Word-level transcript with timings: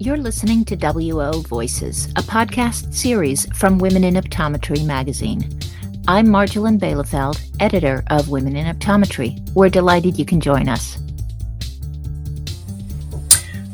You're 0.00 0.16
listening 0.16 0.64
to 0.66 0.76
WO 0.76 1.40
Voices, 1.40 2.06
a 2.14 2.22
podcast 2.22 2.94
series 2.94 3.46
from 3.58 3.80
Women 3.80 4.04
in 4.04 4.14
Optometry 4.14 4.86
magazine. 4.86 5.58
I'm 6.06 6.28
Marjolin 6.28 6.78
Bielefeld, 6.78 7.44
editor 7.58 8.04
of 8.06 8.28
Women 8.28 8.54
in 8.54 8.72
Optometry. 8.72 9.40
We're 9.54 9.70
delighted 9.70 10.16
you 10.16 10.24
can 10.24 10.40
join 10.40 10.68
us. 10.68 10.98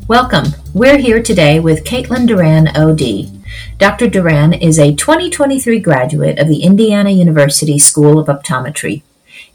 Welcome. 0.08 0.46
We're 0.72 0.96
here 0.96 1.22
today 1.22 1.60
with 1.60 1.84
Kaitlyn 1.84 2.26
Duran, 2.26 2.68
OD. 2.68 3.30
Dr. 3.76 4.08
Duran 4.08 4.54
is 4.54 4.78
a 4.78 4.94
2023 4.94 5.78
graduate 5.78 6.38
of 6.38 6.48
the 6.48 6.62
Indiana 6.62 7.10
University 7.10 7.78
School 7.78 8.18
of 8.18 8.28
Optometry. 8.28 9.02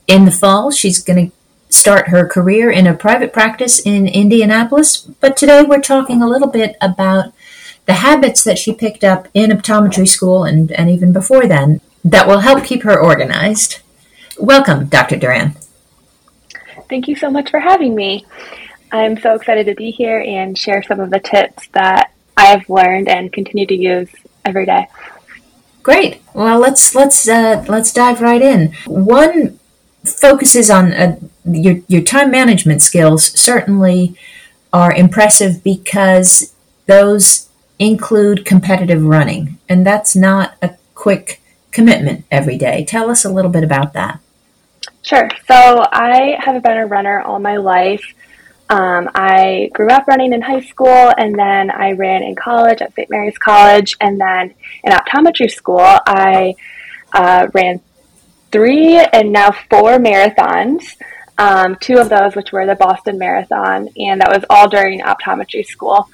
In 0.05 0.25
the 0.25 0.31
fall, 0.31 0.70
she's 0.70 1.04
going 1.04 1.31
to 1.31 1.36
start 1.70 2.09
her 2.09 2.27
career 2.27 2.70
in 2.70 2.88
a 2.88 2.93
private 2.93 3.31
practice 3.31 3.79
in 3.79 4.07
Indianapolis, 4.07 4.97
but 4.97 5.38
today 5.38 5.63
we're 5.63 5.81
talking 5.81 6.21
a 6.21 6.27
little 6.27 6.48
bit 6.48 6.75
about 6.81 7.31
the 7.85 7.94
habits 7.94 8.44
that 8.44 8.57
she 8.57 8.73
picked 8.73 9.03
up 9.03 9.27
in 9.34 9.52
optometry 9.52 10.08
school 10.08 10.44
and, 10.44 10.71
and 10.73 10.89
even 10.89 11.13
before 11.13 11.45
then 11.47 11.80
that 12.03 12.27
will 12.27 12.39
help 12.39 12.63
keep 12.63 12.84
her 12.84 12.99
organized. 12.99 13.80
Welcome, 14.38 14.88
Dr. 14.88 15.16
Duran. 15.16 15.55
Thank 16.89 17.08
you 17.08 17.16
so 17.16 17.30
much 17.30 17.52
for 17.52 17.59
having 17.59 17.95
me. 17.95 18.25
I'm 18.91 19.20
so 19.20 19.36
excited 19.36 19.67
to 19.67 19.75
be 19.75 19.91
here 19.91 20.20
and 20.20 20.58
share 20.58 20.81
some 20.81 20.99
of 20.99 21.11
the 21.11 21.20
tips 21.20 21.67
that 21.73 22.11
I've 22.36 22.67
learned 22.70 23.08
and 23.08 23.31
continue 23.31 23.67
to 23.67 23.75
use 23.75 24.09
every 24.44 24.66
day. 24.66 24.88
Great. 25.83 26.22
Well, 26.33 26.59
let's 26.59 26.95
let's 26.95 27.27
uh, 27.27 27.63
let's 27.67 27.94
dive 27.94 28.22
right 28.22 28.41
in. 28.41 28.73
One 28.86 29.59
focuses 30.03 30.70
on 30.70 30.94
uh, 30.94 31.20
your 31.45 31.77
your 31.88 32.02
time 32.02 32.31
management 32.31 32.81
skills. 32.81 33.26
Certainly, 33.39 34.16
are 34.72 34.94
impressive 34.94 35.63
because 35.63 36.53
those 36.85 37.49
include 37.77 38.45
competitive 38.45 39.03
running, 39.03 39.58
and 39.67 39.86
that's 39.86 40.16
not 40.16 40.55
a 40.61 40.75
quick 40.95 41.42
commitment 41.72 42.25
every 42.31 42.58
day. 42.58 42.86
Tell 42.86 43.09
us 43.09 43.23
a 43.23 43.30
little 43.30 43.52
bit 43.52 43.64
about 43.64 43.94
that. 43.94 44.20
Sure. 45.02 45.30
So 45.47 45.86
I 45.92 46.38
have 46.39 46.61
been 46.61 46.77
a 46.77 46.86
runner 46.86 47.22
all 47.22 47.39
my 47.39 47.58
life. 47.58 48.03
Um, 48.70 49.09
I 49.16 49.72
grew 49.73 49.88
up 49.88 50.08
running 50.08 50.33
in 50.33 50.42
high 50.42 50.61
school, 50.61 51.11
and 51.17 51.38
then 51.38 51.72
I 51.72 51.94
ran 51.94 52.22
in 52.22 52.36
college 52.36 52.81
at 52.81 52.94
St. 52.94 53.09
Mary's 53.09 53.38
College, 53.38 53.95
and 54.00 54.20
then 54.20 54.53
in 54.83 54.92
optometry 54.92 55.50
school, 55.50 55.80
I 55.80 56.53
uh, 57.14 57.47
ran 57.53 57.81
three 58.52 58.97
and 58.97 59.31
now 59.31 59.52
four 59.69 59.97
marathons. 59.97 60.95
Um, 61.38 61.78
two 61.80 61.97
of 61.97 62.09
those, 62.09 62.36
which 62.36 62.52
were 62.52 62.66
the 62.66 62.75
Boston 62.75 63.17
Marathon, 63.17 63.88
and 63.95 64.19
that 64.19 64.30
was 64.30 64.44
all 64.50 64.67
during 64.67 65.00
optometry 65.00 65.66
school. 65.66 66.09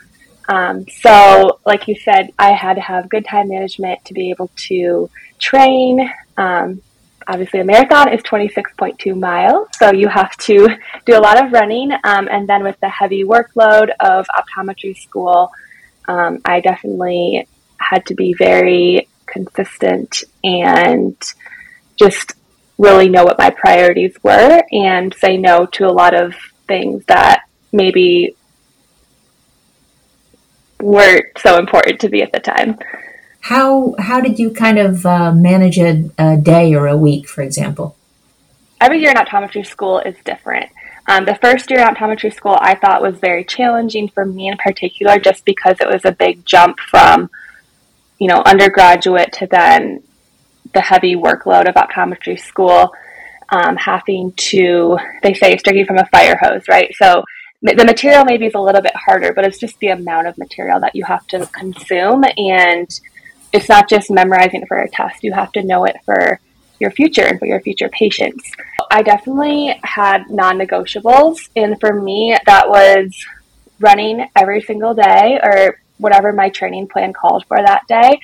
Um, 0.47 0.85
so, 0.87 1.59
like 1.65 1.87
you 1.87 1.95
said, 1.95 2.29
I 2.37 2.51
had 2.51 2.75
to 2.75 2.81
have 2.81 3.09
good 3.09 3.25
time 3.25 3.49
management 3.49 4.05
to 4.05 4.13
be 4.13 4.29
able 4.29 4.51
to 4.67 5.09
train, 5.39 6.07
um, 6.37 6.81
obviously 7.27 7.59
a 7.59 7.63
marathon 7.63 8.11
is 8.13 8.21
26.2 8.21 9.17
miles 9.17 9.67
so 9.73 9.91
you 9.91 10.07
have 10.07 10.35
to 10.37 10.67
do 11.05 11.17
a 11.17 11.19
lot 11.19 11.43
of 11.43 11.51
running 11.51 11.91
um, 12.03 12.27
and 12.29 12.47
then 12.47 12.63
with 12.63 12.79
the 12.81 12.89
heavy 12.89 13.23
workload 13.23 13.89
of 13.99 14.27
optometry 14.27 14.95
school 14.97 15.51
um, 16.07 16.39
i 16.45 16.59
definitely 16.59 17.47
had 17.77 18.05
to 18.05 18.13
be 18.13 18.33
very 18.33 19.07
consistent 19.25 20.23
and 20.43 21.15
just 21.97 22.33
really 22.77 23.09
know 23.09 23.23
what 23.23 23.37
my 23.37 23.49
priorities 23.49 24.15
were 24.23 24.61
and 24.71 25.13
say 25.13 25.37
no 25.37 25.65
to 25.65 25.85
a 25.85 25.91
lot 25.91 26.13
of 26.13 26.33
things 26.67 27.05
that 27.05 27.43
maybe 27.71 28.35
weren't 30.81 31.25
so 31.37 31.57
important 31.57 31.99
to 32.01 32.09
me 32.09 32.21
at 32.21 32.31
the 32.31 32.39
time 32.39 32.77
how 33.45 33.93
how 33.99 34.19
did 34.21 34.39
you 34.39 34.49
kind 34.49 34.79
of 34.79 35.05
uh, 35.05 35.31
manage 35.31 35.77
a, 35.77 36.09
a, 36.17 36.35
day 36.35 36.73
or 36.73 36.87
a 36.87 36.97
week, 36.97 37.29
for 37.29 37.43
example? 37.43 37.95
Every 38.81 38.99
year 38.99 39.11
in 39.11 39.17
optometry 39.17 39.63
school 39.63 39.99
is 39.99 40.15
different. 40.25 40.71
Um, 41.07 41.25
the 41.25 41.35
first 41.35 41.69
year 41.69 41.81
in 41.81 41.87
optometry 41.87 42.33
school, 42.33 42.57
I 42.59 42.73
thought 42.73 43.03
was 43.03 43.19
very 43.19 43.43
challenging 43.43 44.09
for 44.09 44.25
me 44.25 44.47
in 44.47 44.57
particular, 44.57 45.19
just 45.19 45.45
because 45.45 45.77
it 45.79 45.87
was 45.87 46.03
a 46.05 46.11
big 46.11 46.43
jump 46.43 46.79
from, 46.79 47.29
you 48.17 48.27
know, 48.27 48.41
undergraduate 48.47 49.31
to 49.33 49.45
then 49.45 50.01
the 50.73 50.81
heavy 50.81 51.15
workload 51.15 51.67
of 51.67 51.75
optometry 51.75 52.39
school, 52.39 52.91
um, 53.49 53.75
having 53.77 54.31
to 54.33 54.97
they 55.23 55.33
say 55.33 55.53
it's 55.53 55.63
drinking 55.63 55.85
from 55.85 55.97
a 55.97 56.05
fire 56.07 56.37
hose, 56.41 56.67
right? 56.67 56.93
So 56.95 57.23
the 57.61 57.85
material 57.85 58.25
maybe 58.25 58.45
is 58.45 58.53
a 58.53 58.59
little 58.59 58.81
bit 58.81 58.95
harder, 58.95 59.33
but 59.33 59.45
it's 59.45 59.57
just 59.57 59.79
the 59.79 59.87
amount 59.87 60.27
of 60.27 60.37
material 60.37 60.79
that 60.81 60.95
you 60.95 61.03
have 61.05 61.25
to 61.27 61.47
consume 61.47 62.23
and 62.37 62.87
it's 63.53 63.69
not 63.69 63.89
just 63.89 64.11
memorizing 64.11 64.61
it 64.61 64.67
for 64.67 64.77
a 64.77 64.89
test. 64.89 65.23
You 65.23 65.33
have 65.33 65.51
to 65.53 65.63
know 65.63 65.85
it 65.85 65.95
for 66.05 66.39
your 66.79 66.91
future 66.91 67.23
and 67.23 67.39
for 67.39 67.45
your 67.45 67.61
future 67.61 67.89
patients. 67.89 68.51
I 68.91 69.01
definitely 69.01 69.79
had 69.83 70.29
non 70.29 70.57
negotiables. 70.57 71.49
And 71.55 71.79
for 71.79 71.99
me, 71.99 72.37
that 72.45 72.69
was 72.69 73.15
running 73.79 74.27
every 74.35 74.61
single 74.61 74.93
day 74.93 75.39
or 75.41 75.79
whatever 75.97 76.33
my 76.33 76.49
training 76.49 76.87
plan 76.87 77.13
called 77.13 77.45
for 77.47 77.57
that 77.57 77.87
day, 77.87 78.19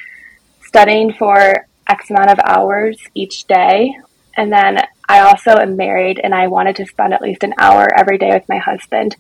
studying 0.64 1.14
for 1.14 1.66
X 1.92 2.10
amount 2.10 2.32
of 2.32 2.40
hours 2.46 2.98
each 3.14 3.46
day. 3.46 3.94
And 4.38 4.52
then 4.52 4.80
I 5.10 5.20
also 5.20 5.58
am 5.58 5.76
married 5.76 6.20
and 6.24 6.34
I 6.34 6.48
wanted 6.48 6.78
to 6.78 6.86
spend 6.86 7.14
at 7.14 7.22
least 7.22 7.44
an 7.44 7.54
hour 7.58 7.88
every 8.00 8.18
day 8.18 8.30
with 8.32 8.48
my 8.48 8.58
husband. 8.58 9.18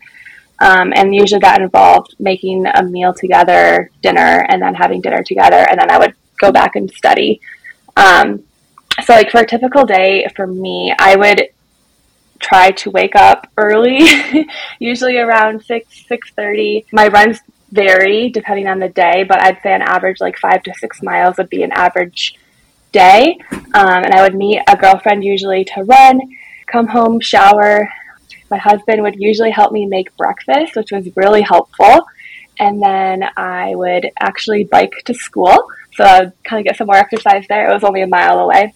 Um, 0.61 0.93
and 0.95 1.13
usually 1.13 1.39
that 1.39 1.61
involved 1.61 2.15
making 2.17 2.65
a 2.65 2.83
meal 2.83 3.13
together, 3.13 3.89
dinner, 4.01 4.45
and 4.47 4.61
then 4.61 4.75
having 4.75 5.01
dinner 5.01 5.21
together. 5.23 5.65
And 5.69 5.79
then 5.79 5.91
I 5.91 5.97
would 5.97 6.13
go 6.39 6.51
back 6.51 6.75
and 6.75 6.89
study. 6.91 7.41
Um, 7.97 8.43
so, 9.03 9.13
like 9.13 9.31
for 9.31 9.41
a 9.41 9.47
typical 9.47 9.85
day 9.85 10.27
for 10.35 10.47
me, 10.47 10.93
I 10.97 11.15
would 11.15 11.49
try 12.39 12.71
to 12.71 12.91
wake 12.91 13.15
up 13.15 13.47
early, 13.57 14.07
usually 14.79 15.17
around 15.17 15.63
six 15.65 16.05
six 16.07 16.29
thirty. 16.31 16.85
My 16.93 17.07
runs 17.07 17.39
vary 17.71 18.29
depending 18.29 18.67
on 18.67 18.79
the 18.79 18.89
day, 18.89 19.23
but 19.27 19.41
I'd 19.41 19.61
say 19.63 19.73
on 19.73 19.81
average, 19.81 20.21
like 20.21 20.37
five 20.37 20.61
to 20.63 20.73
six 20.75 21.01
miles 21.01 21.37
would 21.37 21.49
be 21.49 21.63
an 21.63 21.71
average 21.71 22.35
day. 22.91 23.37
Um, 23.51 24.03
and 24.03 24.13
I 24.13 24.21
would 24.21 24.35
meet 24.35 24.61
a 24.67 24.75
girlfriend 24.75 25.23
usually 25.23 25.65
to 25.65 25.83
run, 25.83 26.19
come 26.67 26.87
home, 26.87 27.19
shower, 27.19 27.89
my 28.51 28.57
husband 28.57 29.01
would 29.01 29.15
usually 29.17 29.49
help 29.49 29.71
me 29.71 29.85
make 29.85 30.15
breakfast, 30.17 30.75
which 30.75 30.91
was 30.91 31.07
really 31.15 31.41
helpful. 31.41 32.05
And 32.59 32.81
then 32.83 33.23
I 33.37 33.73
would 33.73 34.11
actually 34.19 34.65
bike 34.65 34.93
to 35.05 35.13
school. 35.13 35.69
So 35.95 36.03
I 36.03 36.19
would 36.19 36.33
kind 36.43 36.59
of 36.59 36.65
get 36.65 36.77
some 36.77 36.87
more 36.87 36.97
exercise 36.97 37.45
there. 37.47 37.69
It 37.69 37.73
was 37.73 37.85
only 37.85 38.01
a 38.01 38.07
mile 38.07 38.39
away. 38.39 38.73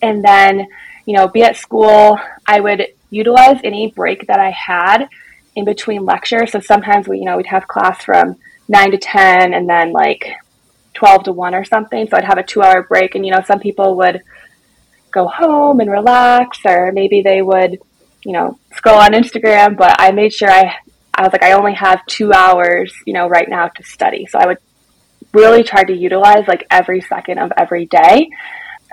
And 0.00 0.24
then, 0.24 0.68
you 1.04 1.14
know, 1.14 1.26
be 1.26 1.42
at 1.42 1.56
school. 1.56 2.18
I 2.46 2.60
would 2.60 2.86
utilize 3.10 3.60
any 3.64 3.90
break 3.90 4.28
that 4.28 4.38
I 4.38 4.50
had 4.50 5.08
in 5.56 5.64
between 5.64 6.04
lectures. 6.04 6.52
So 6.52 6.60
sometimes 6.60 7.08
we, 7.08 7.18
you 7.18 7.24
know, 7.24 7.36
we'd 7.36 7.46
have 7.46 7.66
class 7.66 8.04
from 8.04 8.36
nine 8.68 8.92
to 8.92 8.98
10 8.98 9.52
and 9.52 9.68
then 9.68 9.92
like 9.92 10.32
12 10.96 11.24
to 11.24 11.32
1 11.32 11.54
or 11.54 11.64
something. 11.64 12.08
So 12.08 12.16
I'd 12.16 12.24
have 12.24 12.38
a 12.38 12.42
two 12.42 12.62
hour 12.62 12.82
break. 12.82 13.14
And, 13.14 13.24
you 13.24 13.32
know, 13.32 13.42
some 13.46 13.60
people 13.60 13.96
would 13.96 14.22
go 15.12 15.28
home 15.28 15.80
and 15.80 15.90
relax, 15.90 16.58
or 16.64 16.90
maybe 16.92 17.22
they 17.22 17.40
would 17.40 17.78
you 18.26 18.32
know, 18.32 18.58
scroll 18.74 18.98
on 18.98 19.12
Instagram, 19.12 19.76
but 19.76 19.94
I 20.00 20.10
made 20.10 20.32
sure 20.32 20.50
I, 20.50 20.74
I 21.14 21.22
was 21.22 21.32
like, 21.32 21.44
I 21.44 21.52
only 21.52 21.74
have 21.74 22.04
two 22.06 22.32
hours, 22.32 22.92
you 23.06 23.12
know, 23.12 23.28
right 23.28 23.48
now 23.48 23.68
to 23.68 23.82
study. 23.84 24.26
So 24.26 24.40
I 24.40 24.46
would 24.46 24.58
really 25.32 25.62
try 25.62 25.84
to 25.84 25.92
utilize 25.92 26.48
like 26.48 26.66
every 26.68 27.00
second 27.02 27.38
of 27.38 27.52
every 27.56 27.86
day. 27.86 28.28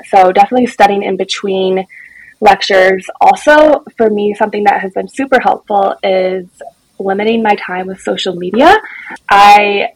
So 0.09 0.31
definitely 0.31 0.67
studying 0.67 1.01
in 1.01 1.17
between 1.17 1.87
lectures. 2.41 3.07
Also, 3.19 3.83
for 3.97 4.07
me, 4.07 4.35
something 4.35 4.65
that 4.65 4.81
has 4.81 4.93
been 4.93 5.07
super 5.07 5.39
helpful 5.39 5.95
is 6.03 6.45
limiting 6.99 7.41
my 7.41 7.55
time 7.55 7.87
with 7.87 8.01
social 8.01 8.35
media. 8.35 8.75
I 9.31 9.93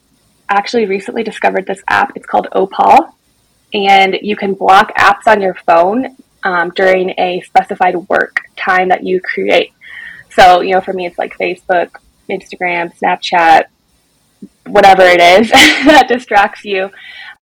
actually 0.50 0.86
recently 0.86 1.24
discovered 1.24 1.66
this 1.66 1.82
app. 1.88 2.14
It's 2.16 2.26
called 2.26 2.48
Opal, 2.52 3.16
and 3.74 4.18
you 4.22 4.36
can 4.36 4.54
block 4.54 4.96
apps 4.98 5.28
on 5.28 5.42
your 5.42 5.54
phone 5.54 6.16
um, 6.44 6.72
during 6.76 7.14
a 7.18 7.42
specified 7.42 7.96
work 8.10 8.42
time 8.56 8.90
that 8.90 9.04
you 9.04 9.20
create. 9.22 9.74
So, 10.30 10.62
you 10.62 10.74
know, 10.74 10.82
for 10.82 10.94
me, 10.94 11.06
it's 11.06 11.18
like 11.18 11.38
Facebook, 11.38 11.96
Instagram, 12.30 12.96
Snapchat, 12.98 13.66
whatever 14.66 15.04
it 15.04 15.20
is 15.20 15.50
that 15.52 16.08
distracts 16.08 16.64
you. 16.64 16.90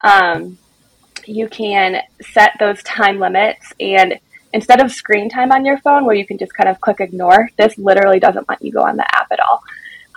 Um, 0.01 0.57
you 1.25 1.47
can 1.47 2.01
set 2.21 2.51
those 2.59 2.81
time 2.83 3.19
limits 3.19 3.73
and 3.79 4.19
instead 4.53 4.81
of 4.81 4.91
screen 4.91 5.29
time 5.29 5.51
on 5.51 5.65
your 5.65 5.77
phone 5.79 6.05
where 6.05 6.15
you 6.15 6.25
can 6.25 6.37
just 6.37 6.53
kind 6.53 6.69
of 6.69 6.79
click 6.79 7.01
ignore, 7.01 7.49
this 7.57 7.77
literally 7.77 8.19
doesn't 8.19 8.47
let 8.47 8.61
you 8.61 8.71
go 8.71 8.81
on 8.81 8.95
the 8.95 9.15
app 9.15 9.27
at 9.31 9.39
all. 9.39 9.61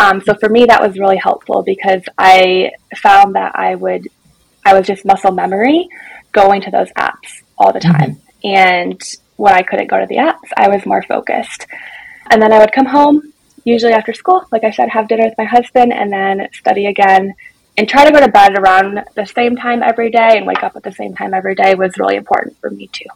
Um, 0.01 0.21
so 0.21 0.35
for 0.35 0.49
me, 0.49 0.65
that 0.67 0.81
was 0.81 0.99
really 0.99 1.17
helpful 1.17 1.63
because 1.63 2.03
I 2.17 2.71
found 2.97 3.35
that 3.35 3.57
I 3.57 3.75
would, 3.75 4.09
I 4.65 4.75
was 4.75 4.87
just 4.87 5.05
muscle 5.05 5.33
memory 5.33 5.89
going 6.33 6.61
to 6.63 6.71
those 6.71 6.91
apps 6.93 7.43
all 7.59 7.73
the 7.73 7.81
time. 7.81 8.17
Mm-hmm. 8.45 8.47
And 8.47 9.03
when 9.37 9.55
I 9.55 9.63
couldn't 9.63 9.89
go 9.89 9.99
to 9.99 10.07
the 10.07 10.17
apps, 10.17 10.53
I 10.57 10.69
was 10.69 10.87
more 10.87 11.03
focused. 11.03 11.67
And 12.31 12.41
then 12.41 12.53
I 12.53 12.59
would 12.59 12.73
come 12.73 12.87
home, 12.87 13.33
usually 13.65 13.93
after 13.93 14.13
school, 14.13 14.45
like 14.53 14.65
I 14.65 14.71
said, 14.71 14.89
have 14.91 15.09
dinner 15.09 15.25
with 15.25 15.39
my 15.39 15.45
husband 15.45 15.93
and 15.93 16.13
then 16.13 16.49
study 16.53 16.87
again 16.87 17.35
and 17.77 17.89
try 17.89 18.05
to 18.05 18.13
go 18.13 18.21
to 18.21 18.31
bed 18.31 18.59
around 18.59 19.05
the 19.15 19.25
same 19.25 19.57
time 19.57 19.83
every 19.83 20.11
day 20.11 20.37
and 20.37 20.47
wake 20.47 20.63
up 20.63 20.77
at 20.77 20.83
the 20.83 20.93
same 20.93 21.15
time 21.15 21.33
every 21.33 21.55
day 21.55 21.75
was 21.75 21.97
really 21.99 22.17
important 22.17 22.57
for 22.61 22.71
me 22.71 22.89
too. 22.93 23.07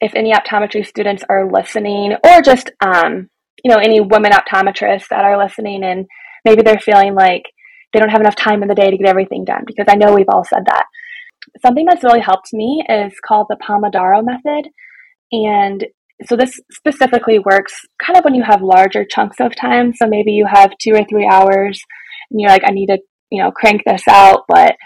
If 0.00 0.14
any 0.16 0.32
optometry 0.32 0.84
students 0.84 1.22
are 1.28 1.48
listening, 1.48 2.16
or 2.24 2.42
just 2.42 2.70
um, 2.80 3.30
you 3.64 3.70
know 3.70 3.78
any 3.78 4.00
women 4.00 4.32
optometrists 4.32 5.08
that 5.10 5.24
are 5.24 5.42
listening, 5.42 5.84
and 5.84 6.06
maybe 6.44 6.62
they're 6.62 6.78
feeling 6.78 7.14
like 7.14 7.42
they 7.92 8.00
don't 8.00 8.10
have 8.10 8.20
enough 8.20 8.36
time 8.36 8.62
in 8.62 8.68
the 8.68 8.74
day 8.74 8.90
to 8.90 8.96
get 8.96 9.08
everything 9.08 9.44
done, 9.44 9.64
because 9.66 9.86
I 9.88 9.96
know 9.96 10.14
we've 10.14 10.26
all 10.32 10.44
said 10.44 10.64
that. 10.66 10.84
Something 11.60 11.86
that's 11.86 12.04
really 12.04 12.20
helped 12.20 12.52
me 12.52 12.84
is 12.88 13.12
called 13.26 13.46
the 13.48 13.56
Pomodoro 13.56 14.24
method, 14.24 14.70
and 15.32 15.84
so 16.26 16.36
this 16.36 16.60
specifically 16.70 17.38
works 17.38 17.72
kind 18.04 18.18
of 18.18 18.24
when 18.24 18.34
you 18.34 18.42
have 18.42 18.62
larger 18.62 19.04
chunks 19.04 19.36
of 19.40 19.54
time. 19.54 19.92
So 19.94 20.06
maybe 20.06 20.32
you 20.32 20.46
have 20.46 20.72
two 20.80 20.92
or 20.92 21.04
three 21.04 21.26
hours 21.26 21.80
and 22.30 22.40
you're 22.40 22.50
like, 22.50 22.62
I 22.64 22.70
need 22.70 22.86
to, 22.86 22.98
you 23.30 23.42
know, 23.42 23.50
crank 23.50 23.82
this 23.84 24.02
out, 24.08 24.44
but 24.48 24.76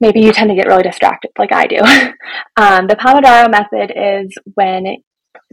maybe 0.00 0.20
you 0.20 0.32
tend 0.32 0.50
to 0.50 0.56
get 0.56 0.66
really 0.66 0.82
distracted 0.82 1.30
like 1.38 1.52
I 1.52 1.66
do. 1.66 1.76
um, 2.56 2.86
the 2.86 2.96
Pomodoro 2.96 3.50
method 3.50 3.92
is 3.96 4.34
when, 4.54 4.98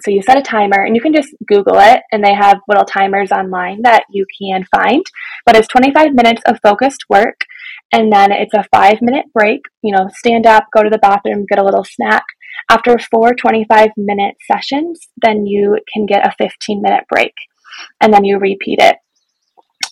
so 0.02 0.12
you 0.12 0.22
set 0.22 0.38
a 0.38 0.42
timer 0.42 0.84
and 0.84 0.96
you 0.96 1.02
can 1.02 1.14
just 1.14 1.34
Google 1.48 1.80
it 1.80 2.02
and 2.12 2.24
they 2.24 2.34
have 2.34 2.60
little 2.68 2.86
timers 2.86 3.32
online 3.32 3.82
that 3.84 4.04
you 4.10 4.26
can 4.42 4.66
find, 4.76 5.04
but 5.46 5.56
it's 5.56 5.68
25 5.68 6.14
minutes 6.14 6.42
of 6.46 6.60
focused 6.62 7.06
work 7.10 7.42
and 7.92 8.12
then 8.12 8.32
it's 8.32 8.54
a 8.54 8.66
five 8.74 8.98
minute 9.02 9.26
break, 9.34 9.62
you 9.82 9.96
know, 9.96 10.10
stand 10.14 10.46
up, 10.46 10.66
go 10.76 10.84
to 10.84 10.90
the 10.90 10.98
bathroom, 10.98 11.46
get 11.48 11.60
a 11.60 11.64
little 11.64 11.86
snack. 11.86 12.24
After 12.70 12.98
four 12.98 13.34
25 13.34 13.90
minute 13.98 14.36
sessions, 14.52 15.08
then 15.22 15.46
you 15.46 15.78
can 15.94 16.06
get 16.06 16.26
a 16.26 16.36
15 16.38 16.82
minute 16.82 17.04
break 17.10 17.34
and 18.02 18.14
then 18.14 18.24
you 18.24 18.38
repeat 18.38 18.80
it 18.80 18.98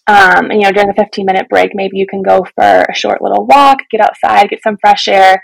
um, 0.08 0.52
and 0.52 0.62
you 0.62 0.68
know, 0.68 0.72
during 0.72 0.90
the 0.90 1.02
15 1.02 1.26
minute 1.26 1.48
break, 1.50 1.72
maybe 1.74 1.98
you 1.98 2.06
can 2.08 2.22
go 2.22 2.46
for 2.56 2.82
a 2.82 2.94
short 2.94 3.22
little 3.22 3.46
walk, 3.46 3.80
get 3.90 4.02
outside, 4.02 4.50
get 4.50 4.62
some 4.62 4.78
fresh 4.82 5.08
air. 5.08 5.42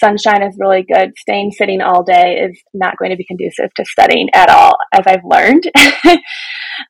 Sunshine 0.00 0.42
is 0.42 0.56
really 0.58 0.82
good. 0.82 1.12
Staying 1.18 1.52
sitting 1.52 1.80
all 1.80 2.02
day 2.02 2.38
is 2.38 2.60
not 2.74 2.96
going 2.96 3.10
to 3.10 3.16
be 3.16 3.24
conducive 3.24 3.72
to 3.74 3.84
studying 3.84 4.28
at 4.34 4.48
all, 4.48 4.76
as 4.92 5.06
I've 5.06 5.24
learned. 5.24 5.70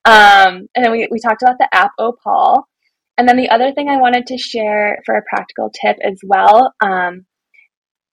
um, 0.05 0.69
and 0.75 0.85
then 0.85 0.93
we, 0.93 1.09
we 1.11 1.19
talked 1.21 1.43
about 1.43 1.59
the 1.59 1.69
app 1.73 1.91
Opal. 1.99 2.69
And 3.19 3.29
then 3.29 3.37
the 3.37 3.51
other 3.51 3.73
thing 3.73 3.89
I 3.89 3.99
wanted 3.99 4.27
to 4.29 4.39
share 4.39 5.03
for 5.05 5.17
a 5.17 5.23
practical 5.29 5.71
tip 5.83 5.99
as 6.03 6.19
well 6.25 6.73
um, 6.83 7.27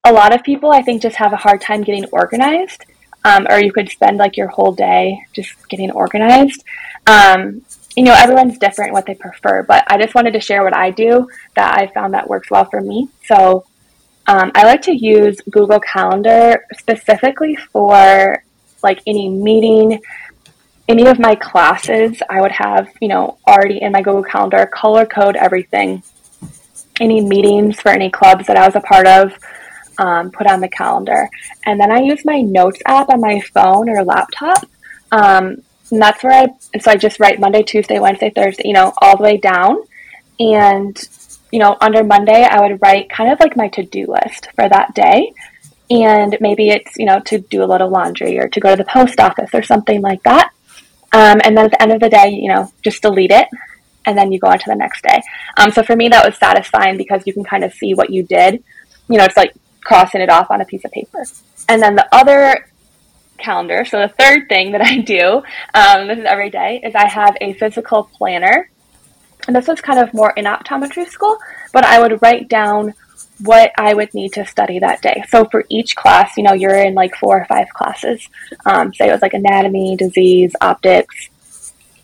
a 0.05 0.11
lot 0.11 0.33
of 0.33 0.43
people, 0.43 0.71
I 0.71 0.81
think, 0.81 1.01
just 1.01 1.17
have 1.17 1.33
a 1.33 1.37
hard 1.37 1.61
time 1.61 1.83
getting 1.83 2.05
organized. 2.11 2.85
Um, 3.25 3.45
or 3.49 3.59
you 3.59 3.73
could 3.73 3.89
spend 3.89 4.17
like 4.17 4.37
your 4.37 4.47
whole 4.47 4.71
day 4.71 5.19
just 5.33 5.51
getting 5.67 5.91
organized. 5.91 6.63
Um, 7.07 7.61
you 7.95 8.03
know, 8.03 8.13
everyone's 8.13 8.57
different 8.57 8.93
what 8.93 9.05
they 9.05 9.15
prefer, 9.15 9.63
but 9.63 9.83
I 9.87 9.97
just 9.97 10.15
wanted 10.15 10.31
to 10.33 10.39
share 10.39 10.63
what 10.63 10.75
I 10.75 10.91
do 10.91 11.27
that 11.55 11.77
I 11.77 11.87
found 11.87 12.13
that 12.13 12.29
works 12.29 12.49
well 12.49 12.65
for 12.65 12.79
me. 12.79 13.09
So 13.25 13.65
um, 14.27 14.51
I 14.53 14.65
like 14.65 14.81
to 14.83 14.93
use 14.93 15.39
Google 15.49 15.79
Calendar 15.79 16.65
specifically 16.77 17.55
for 17.55 18.43
like 18.83 19.01
any 19.07 19.29
meeting, 19.29 20.01
any 20.89 21.07
of 21.07 21.17
my 21.17 21.35
classes. 21.35 22.21
I 22.29 22.41
would 22.41 22.51
have, 22.51 22.89
you 23.01 23.07
know, 23.07 23.37
already 23.47 23.81
in 23.81 23.93
my 23.93 24.01
Google 24.01 24.23
Calendar, 24.23 24.65
color 24.65 25.05
code 25.05 25.37
everything. 25.37 26.03
Any 26.99 27.21
meetings 27.21 27.79
for 27.79 27.89
any 27.89 28.09
clubs 28.09 28.47
that 28.47 28.57
I 28.57 28.65
was 28.65 28.75
a 28.75 28.81
part 28.81 29.07
of, 29.07 29.31
um, 29.97 30.31
put 30.31 30.47
on 30.47 30.59
the 30.59 30.67
calendar. 30.67 31.29
And 31.65 31.79
then 31.79 31.91
I 31.91 31.99
use 31.99 32.25
my 32.25 32.41
notes 32.41 32.81
app 32.85 33.09
on 33.09 33.21
my 33.21 33.39
phone 33.53 33.87
or 33.87 34.03
laptop. 34.03 34.65
Um, 35.11 35.57
and 35.89 36.01
that's 36.01 36.21
where 36.21 36.33
I, 36.33 36.79
so 36.79 36.91
I 36.91 36.97
just 36.97 37.19
write 37.19 37.39
Monday, 37.39 37.63
Tuesday, 37.63 37.99
Wednesday, 37.99 38.31
Thursday, 38.31 38.63
you 38.65 38.73
know, 38.73 38.93
all 39.01 39.15
the 39.15 39.23
way 39.23 39.37
down. 39.37 39.77
And, 40.39 40.97
you 41.51 41.59
know, 41.59 41.77
under 41.79 42.03
Monday, 42.03 42.43
I 42.43 42.61
would 42.61 42.81
write 42.81 43.09
kind 43.09 43.31
of 43.31 43.39
like 43.39 43.55
my 43.55 43.67
to 43.69 43.83
do 43.83 44.07
list 44.07 44.49
for 44.55 44.67
that 44.67 44.93
day. 44.93 45.33
And 45.89 46.37
maybe 46.41 46.69
it's, 46.69 46.97
you 46.97 47.05
know, 47.05 47.19
to 47.21 47.39
do 47.39 47.63
a 47.63 47.65
little 47.65 47.89
laundry 47.89 48.37
or 48.37 48.49
to 48.49 48.59
go 48.59 48.71
to 48.71 48.75
the 48.75 48.89
post 48.89 49.19
office 49.19 49.51
or 49.53 49.63
something 49.63 50.01
like 50.01 50.21
that. 50.23 50.51
Um, 51.13 51.39
and 51.43 51.57
then 51.57 51.65
at 51.65 51.71
the 51.71 51.81
end 51.81 51.93
of 51.93 52.01
the 52.01 52.09
day, 52.09 52.29
you 52.29 52.53
know, 52.53 52.71
just 52.83 53.01
delete 53.01 53.31
it 53.31 53.47
and 54.05 54.17
then 54.17 54.31
you 54.31 54.39
go 54.39 54.47
on 54.47 54.59
to 54.59 54.65
the 54.67 54.75
next 54.75 55.03
day. 55.03 55.21
Um, 55.57 55.71
so 55.71 55.83
for 55.83 55.95
me, 55.95 56.09
that 56.09 56.25
was 56.25 56.37
satisfying 56.37 56.97
because 56.97 57.23
you 57.25 57.33
can 57.33 57.43
kind 57.43 57.63
of 57.63 57.73
see 57.73 57.93
what 57.93 58.09
you 58.09 58.23
did. 58.23 58.63
You 59.09 59.17
know, 59.17 59.23
it's 59.23 59.37
like 59.37 59.53
crossing 59.81 60.21
it 60.21 60.29
off 60.29 60.51
on 60.51 60.61
a 60.61 60.65
piece 60.65 60.83
of 60.83 60.91
paper. 60.91 61.23
And 61.69 61.81
then 61.81 61.95
the 61.95 62.07
other 62.13 62.65
calendar. 63.37 63.85
So 63.85 63.99
the 63.99 64.07
third 64.07 64.49
thing 64.49 64.71
that 64.71 64.81
I 64.81 64.97
do, 64.97 65.43
um, 65.73 66.07
this 66.07 66.19
is 66.19 66.25
every 66.25 66.49
day, 66.49 66.81
is 66.83 66.95
I 66.95 67.07
have 67.07 67.37
a 67.39 67.53
physical 67.53 68.09
planner. 68.17 68.69
And 69.47 69.55
this 69.55 69.67
was 69.67 69.81
kind 69.81 69.99
of 69.99 70.13
more 70.13 70.31
in 70.31 70.45
optometry 70.45 71.07
school, 71.07 71.37
but 71.73 71.85
I 71.85 71.99
would 71.99 72.21
write 72.21 72.49
down 72.49 72.93
what 73.39 73.71
I 73.77 73.93
would 73.93 74.13
need 74.13 74.33
to 74.33 74.45
study 74.45 74.79
that 74.79 75.01
day. 75.01 75.23
So 75.29 75.45
for 75.45 75.63
each 75.69 75.95
class, 75.95 76.35
you 76.37 76.43
know, 76.43 76.53
you're 76.53 76.75
in 76.75 76.93
like 76.95 77.15
four 77.15 77.39
or 77.39 77.45
five 77.45 77.69
classes. 77.69 78.27
Um, 78.65 78.93
say 78.93 79.07
it 79.07 79.11
was 79.11 79.21
like 79.21 79.33
anatomy, 79.33 79.95
disease, 79.95 80.53
optics. 80.59 81.29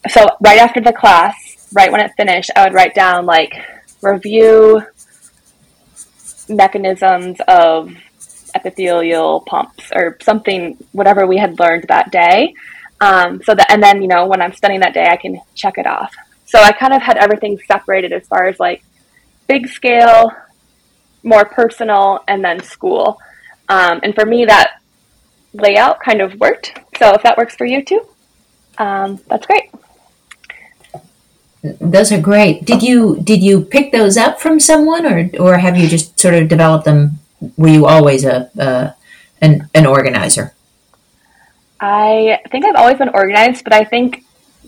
So 0.09 0.25
right 0.41 0.59
after 0.59 0.79
the 0.79 0.93
class, 0.93 1.67
right 1.73 1.91
when 1.91 2.01
it 2.01 2.11
finished, 2.15 2.51
I 2.55 2.63
would 2.63 2.73
write 2.73 2.95
down 2.95 3.25
like 3.25 3.53
review 4.01 4.83
mechanisms 6.49 7.39
of 7.47 7.95
epithelial 8.55 9.41
pumps 9.41 9.91
or 9.93 10.17
something, 10.21 10.77
whatever 10.91 11.25
we 11.25 11.37
had 11.37 11.59
learned 11.59 11.85
that 11.87 12.11
day. 12.11 12.53
Um, 13.01 13.41
so 13.43 13.55
that, 13.55 13.71
and 13.71 13.81
then, 13.81 14.01
you 14.01 14.07
know, 14.07 14.27
when 14.27 14.41
I'm 14.41 14.53
studying 14.53 14.81
that 14.81 14.93
day, 14.93 15.07
I 15.07 15.17
can 15.17 15.41
check 15.55 15.77
it 15.77 15.87
off. 15.87 16.13
So 16.53 16.61
I 16.61 16.71
kind 16.71 16.93
of 16.93 17.01
had 17.01 17.17
everything 17.17 17.57
separated 17.67 18.13
as 18.13 18.27
far 18.27 18.45
as 18.45 18.59
like 18.59 18.83
big 19.47 19.67
scale, 19.67 20.31
more 21.23 21.45
personal, 21.45 22.23
and 22.27 22.45
then 22.45 22.61
school. 22.61 23.17
Um, 23.69 23.99
and 24.03 24.13
for 24.13 24.23
me, 24.23 24.45
that 24.45 24.79
layout 25.53 25.99
kind 25.99 26.21
of 26.21 26.39
worked. 26.39 26.77
So 26.99 27.15
if 27.15 27.23
that 27.23 27.39
works 27.39 27.55
for 27.55 27.65
you 27.65 27.83
too, 27.83 28.05
um, 28.77 29.19
that's 29.27 29.47
great. 29.47 29.71
Those 31.63 32.11
are 32.11 32.21
great. 32.21 32.65
Did 32.65 32.83
you 32.83 33.19
did 33.23 33.41
you 33.41 33.61
pick 33.61 33.91
those 33.91 34.15
up 34.15 34.39
from 34.39 34.59
someone, 34.59 35.07
or 35.07 35.31
or 35.39 35.57
have 35.57 35.75
you 35.75 35.87
just 35.87 36.19
sort 36.19 36.35
of 36.35 36.49
developed 36.49 36.85
them 36.85 37.17
were 37.57 37.69
you 37.69 37.87
always 37.87 38.25
a 38.25 38.51
uh, 38.59 38.91
an 39.41 39.69
an 39.73 39.87
organizer? 39.87 40.53
I 41.79 42.41
think 42.51 42.63
I've 42.63 42.75
always 42.75 42.99
been 42.99 43.09
organized, 43.09 43.63
but 43.63 43.73
I 43.73 43.85
think 43.85 44.23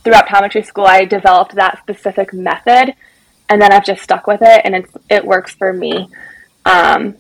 through 0.06 0.14
optometry 0.14 0.66
school 0.66 0.86
I 0.86 1.04
developed 1.04 1.56
that 1.56 1.80
specific 1.80 2.32
method, 2.32 2.94
and 3.50 3.62
then 3.62 3.74
I've 3.74 3.86
just 3.86 4.02
stuck 4.02 4.28
with 4.28 4.42
it, 4.42 4.62
and 4.64 4.76
it's 4.76 4.92
it 5.10 5.26
works 5.26 5.54
for 5.54 5.74
me. 5.74 6.10
Um, 6.64 7.16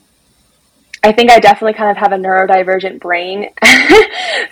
I 1.03 1.11
think 1.11 1.29
I 1.29 1.39
definitely 1.39 1.73
kind 1.73 1.91
of 1.91 1.97
have 1.97 2.13
a 2.13 2.17
neurodivergent 2.17 3.01
brain, 3.01 3.49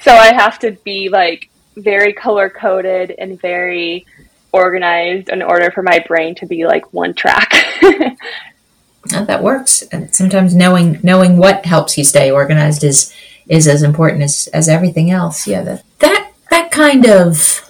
so 0.01 0.11
I 0.11 0.33
have 0.33 0.59
to 0.59 0.71
be 0.83 1.07
like 1.07 1.49
very 1.77 2.11
color 2.13 2.49
coded 2.49 3.15
and 3.17 3.39
very 3.39 4.05
organized 4.51 5.29
in 5.29 5.41
order 5.41 5.71
for 5.71 5.81
my 5.81 6.03
brain 6.07 6.35
to 6.35 6.45
be 6.45 6.65
like 6.65 6.91
one 6.91 7.13
track. 7.13 7.51
that 9.05 9.43
works. 9.43 9.81
And 9.91 10.13
sometimes 10.13 10.55
knowing 10.55 10.99
knowing 11.03 11.37
what 11.37 11.65
helps 11.65 11.97
you 11.97 12.03
stay 12.03 12.31
organized 12.31 12.83
is 12.83 13.13
is 13.47 13.67
as 13.67 13.83
important 13.83 14.23
as, 14.23 14.47
as 14.53 14.69
everything 14.69 15.11
else. 15.11 15.47
Yeah, 15.47 15.61
that 15.63 15.83
that 15.99 16.33
that 16.49 16.71
kind 16.71 17.05
of 17.05 17.69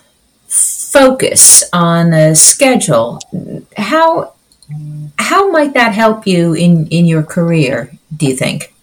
focus 0.93 1.63
on 1.73 2.13
a 2.13 2.35
schedule. 2.35 3.19
How 3.75 4.33
how 5.17 5.49
might 5.51 5.73
that 5.73 5.93
help 5.93 6.25
you 6.25 6.53
in 6.53 6.87
in 6.87 7.05
your 7.05 7.23
career? 7.23 7.91
Do 8.15 8.27
you 8.27 8.35
think? 8.35 8.73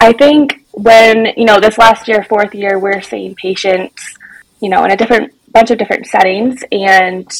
I 0.00 0.12
think 0.12 0.64
when 0.72 1.26
you 1.36 1.44
know 1.44 1.60
this 1.60 1.78
last 1.78 2.08
year, 2.08 2.24
fourth 2.24 2.54
year, 2.54 2.78
we're 2.78 3.00
seeing 3.00 3.34
patients, 3.34 4.18
you 4.60 4.68
know, 4.68 4.84
in 4.84 4.90
a 4.90 4.96
different 4.96 5.32
bunch 5.52 5.70
of 5.70 5.78
different 5.78 6.06
settings, 6.06 6.62
and 6.72 7.30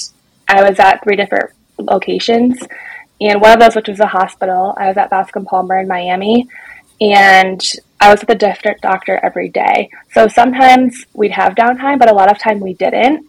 I 0.49 0.63
was 0.69 0.79
at 0.79 1.03
three 1.03 1.17
different 1.17 1.51
locations 1.79 2.59
and 3.23 3.41
one 3.41 3.53
of 3.53 3.61
those, 3.61 3.77
which 3.77 3.87
was 3.87 4.01
a 4.01 4.07
hospital, 4.07 4.75
I 4.77 4.89
was 4.89 4.97
at 4.97 5.09
Bascom 5.09 5.45
Palmer 5.45 5.79
in 5.79 5.87
Miami, 5.87 6.49
and 7.01 7.61
I 8.01 8.11
was 8.11 8.21
with 8.21 8.31
a 8.31 8.35
different 8.35 8.81
doctor 8.81 9.21
every 9.23 9.49
day. 9.49 9.91
So 10.13 10.27
sometimes 10.27 11.07
we'd 11.15 11.31
have 11.31 11.55
downtime, 11.55 12.01
but 12.01 12.11
a 12.11 12.15
lot 12.15 12.33
of 12.33 12.39
time 12.39 12.59
we 12.59 12.75
didn't. 12.75 13.29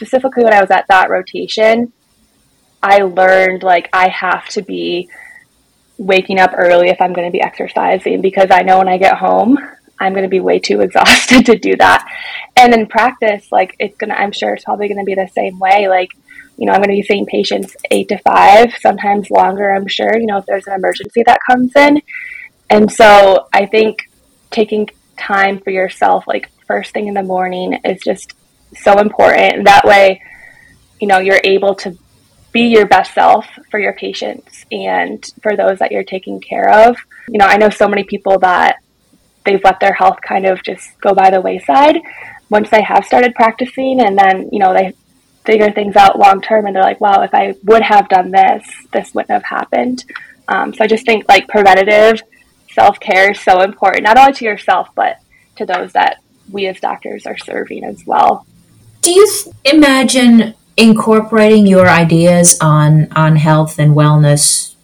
Specifically, 0.00 0.44
when 0.44 0.54
I 0.54 0.62
was 0.62 0.70
at 0.70 0.86
that 0.88 1.10
rotation, 1.10 1.92
I 2.82 3.02
learned 3.02 3.62
like 3.62 3.90
I 3.92 4.08
have 4.08 4.48
to 4.50 4.62
be 4.62 5.10
waking 5.98 6.40
up 6.40 6.52
early 6.56 6.88
if 6.88 7.02
I'm 7.02 7.12
going 7.12 7.28
to 7.28 7.30
be 7.30 7.42
exercising 7.42 8.22
because 8.22 8.48
I 8.50 8.62
know 8.62 8.78
when 8.78 8.88
I 8.88 8.96
get 8.96 9.18
home, 9.18 9.58
I'm 9.98 10.14
going 10.14 10.22
to 10.22 10.30
be 10.30 10.40
way 10.40 10.58
too 10.58 10.80
exhausted 10.86 11.44
to 11.44 11.58
do 11.58 11.76
that. 11.76 12.02
And 12.56 12.72
in 12.72 12.86
practice, 12.86 13.52
like 13.52 13.76
it's 13.78 13.98
going 13.98 14.08
to, 14.08 14.18
I'm 14.18 14.32
sure 14.32 14.54
it's 14.54 14.64
probably 14.64 14.88
going 14.88 15.00
to 15.00 15.04
be 15.04 15.14
the 15.14 15.28
same 15.28 15.58
way. 15.58 15.86
Like 15.86 16.08
you 16.56 16.64
know, 16.64 16.72
I'm 16.72 16.80
going 16.80 16.88
to 16.88 17.02
be 17.02 17.02
seeing 17.02 17.26
patients 17.26 17.76
eight 17.90 18.08
to 18.08 18.16
five, 18.20 18.74
sometimes 18.80 19.30
longer, 19.30 19.70
I'm 19.70 19.86
sure, 19.86 20.18
you 20.18 20.26
know, 20.26 20.38
if 20.38 20.46
there's 20.46 20.66
an 20.66 20.72
emergency 20.72 21.22
that 21.26 21.40
comes 21.46 21.76
in. 21.76 22.00
And 22.70 22.90
so 22.90 23.48
I 23.52 23.66
think 23.66 24.08
taking 24.50 24.88
time 25.18 25.60
for 25.60 25.70
yourself, 25.70 26.26
like 26.26 26.50
first 26.66 26.92
thing 26.94 27.06
in 27.06 27.14
the 27.14 27.22
morning, 27.22 27.78
is 27.84 28.00
just 28.02 28.34
so 28.76 28.98
important. 28.98 29.64
That 29.64 29.84
way, 29.84 30.22
you 31.00 31.08
know, 31.08 31.18
you're 31.18 31.40
able 31.44 31.74
to 31.76 31.96
be 32.52 32.62
your 32.62 32.86
best 32.86 33.14
self 33.14 33.46
for 33.70 33.78
your 33.78 33.92
patients 33.92 34.64
and 34.72 35.24
for 35.42 35.56
those 35.56 35.78
that 35.78 35.92
you're 35.92 36.04
taking 36.04 36.40
care 36.40 36.68
of. 36.88 36.96
You 37.28 37.38
know, 37.38 37.46
I 37.46 37.56
know 37.56 37.70
so 37.70 37.88
many 37.88 38.04
people 38.04 38.38
that 38.40 38.78
they've 39.44 39.62
let 39.62 39.80
their 39.80 39.92
health 39.92 40.20
kind 40.20 40.46
of 40.46 40.62
just 40.62 41.00
go 41.00 41.14
by 41.14 41.30
the 41.30 41.40
wayside 41.40 41.98
once 42.50 42.68
they 42.70 42.82
have 42.82 43.04
started 43.04 43.34
practicing 43.34 44.00
and 44.00 44.18
then, 44.18 44.48
you 44.52 44.58
know, 44.58 44.74
they 44.74 44.92
figure 45.44 45.70
things 45.70 45.96
out 45.96 46.18
long 46.18 46.40
term 46.40 46.66
and 46.66 46.74
they're 46.74 46.82
like, 46.82 47.00
wow, 47.00 47.22
if 47.22 47.32
I 47.32 47.54
would 47.64 47.82
have 47.82 48.08
done 48.08 48.30
this, 48.30 48.68
this 48.92 49.14
wouldn't 49.14 49.30
have 49.30 49.44
happened. 49.44 50.04
Um, 50.48 50.74
so 50.74 50.84
I 50.84 50.86
just 50.86 51.06
think 51.06 51.28
like 51.28 51.48
preventative 51.48 52.22
self 52.72 52.98
care 53.00 53.30
is 53.30 53.40
so 53.40 53.62
important, 53.62 54.04
not 54.04 54.18
only 54.18 54.32
to 54.32 54.44
yourself, 54.44 54.88
but 54.94 55.18
to 55.56 55.64
those 55.64 55.92
that 55.92 56.18
we 56.50 56.66
as 56.66 56.80
doctors 56.80 57.26
are 57.26 57.38
serving 57.38 57.84
as 57.84 58.04
well. 58.04 58.46
Do 59.02 59.10
you 59.10 59.28
imagine 59.64 60.54
incorporating 60.76 61.66
your 61.66 61.88
ideas 61.88 62.58
on 62.60 63.10
on 63.12 63.36
health 63.36 63.78
and 63.78 63.94
wellness 63.94 64.74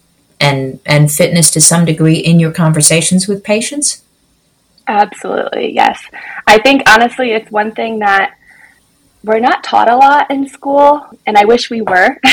and 0.40 0.80
and 0.87 1.11
fitness 1.11 1.50
to 1.52 1.61
some 1.61 1.85
degree 1.85 2.18
in 2.18 2.40
your 2.40 2.52
conversations 2.52 3.28
with 3.28 3.44
patients? 3.44 4.02
Absolutely, 4.88 5.75
yes. 5.75 6.00
I 6.46 6.58
think 6.58 6.82
honestly, 6.88 7.32
it's 7.32 7.50
one 7.50 7.73
thing 7.73 7.99
that 7.99 8.37
we're 9.25 9.40
not 9.40 9.64
taught 9.64 9.90
a 9.90 9.96
lot 9.96 10.30
in 10.30 10.49
school, 10.49 11.04
and 11.26 11.37
I 11.37 11.44
wish 11.44 11.68
we 11.68 11.82
were. 11.82 12.16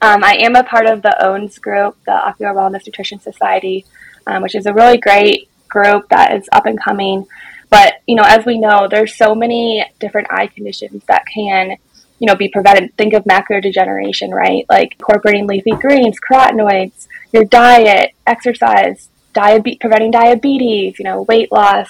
um, 0.00 0.24
I 0.24 0.38
am 0.40 0.56
a 0.56 0.64
part 0.64 0.86
of 0.86 1.02
the 1.02 1.14
OWNS 1.20 1.60
group, 1.60 1.98
the 2.06 2.12
Ocular 2.12 2.54
Wellness 2.54 2.86
Nutrition 2.86 3.20
Society, 3.20 3.84
um, 4.26 4.42
which 4.42 4.54
is 4.54 4.64
a 4.64 4.72
really 4.72 4.96
great 4.96 5.50
group 5.68 6.08
that 6.08 6.34
is 6.34 6.48
up 6.52 6.64
and 6.64 6.80
coming. 6.80 7.26
But 7.70 7.94
you 8.06 8.16
know, 8.16 8.24
as 8.24 8.44
we 8.44 8.58
know, 8.58 8.88
there's 8.88 9.16
so 9.16 9.34
many 9.34 9.84
different 10.00 10.28
eye 10.30 10.46
conditions 10.46 11.02
that 11.06 11.24
can, 11.26 11.76
you 12.18 12.26
know, 12.26 12.34
be 12.34 12.48
prevented. 12.48 12.96
Think 12.96 13.14
of 13.14 13.24
macular 13.24 13.62
degeneration, 13.62 14.30
right? 14.30 14.64
Like 14.68 14.92
incorporating 14.92 15.46
leafy 15.46 15.72
greens, 15.72 16.18
carotenoids, 16.20 17.08
your 17.32 17.44
diet, 17.44 18.12
exercise, 18.26 19.08
diabetes, 19.32 19.78
preventing 19.80 20.10
diabetes, 20.10 20.98
you 20.98 21.04
know, 21.04 21.22
weight 21.22 21.50
loss. 21.52 21.88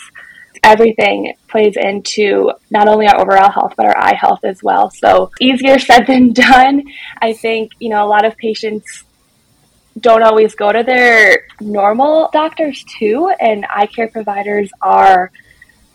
Everything 0.62 1.35
plays 1.49 1.76
into 1.76 2.50
not 2.71 2.88
only 2.88 3.07
our 3.07 3.21
overall 3.21 3.50
health, 3.50 3.75
but 3.76 3.85
our 3.85 3.99
eye 3.99 4.14
health 4.19 4.40
as 4.45 4.62
well. 4.62 4.90
So 4.90 5.31
easier 5.40 5.78
said 5.78 6.00
than 6.07 6.33
done. 6.33 6.85
I 7.21 7.35
think, 7.35 7.73
you 7.78 7.90
know, 7.90 8.04
a 8.04 8.09
lot 8.09 8.25
of 8.25 8.37
patients 8.37 9.04
don't 10.00 10.23
always 10.23 10.54
go 10.54 10.73
to 10.73 10.83
their 10.83 11.47
normal 11.61 12.28
doctors 12.33 12.85
too, 12.99 13.31
and 13.40 13.64
eye 13.71 13.87
care 13.87 14.09
providers 14.09 14.71
are 14.83 15.31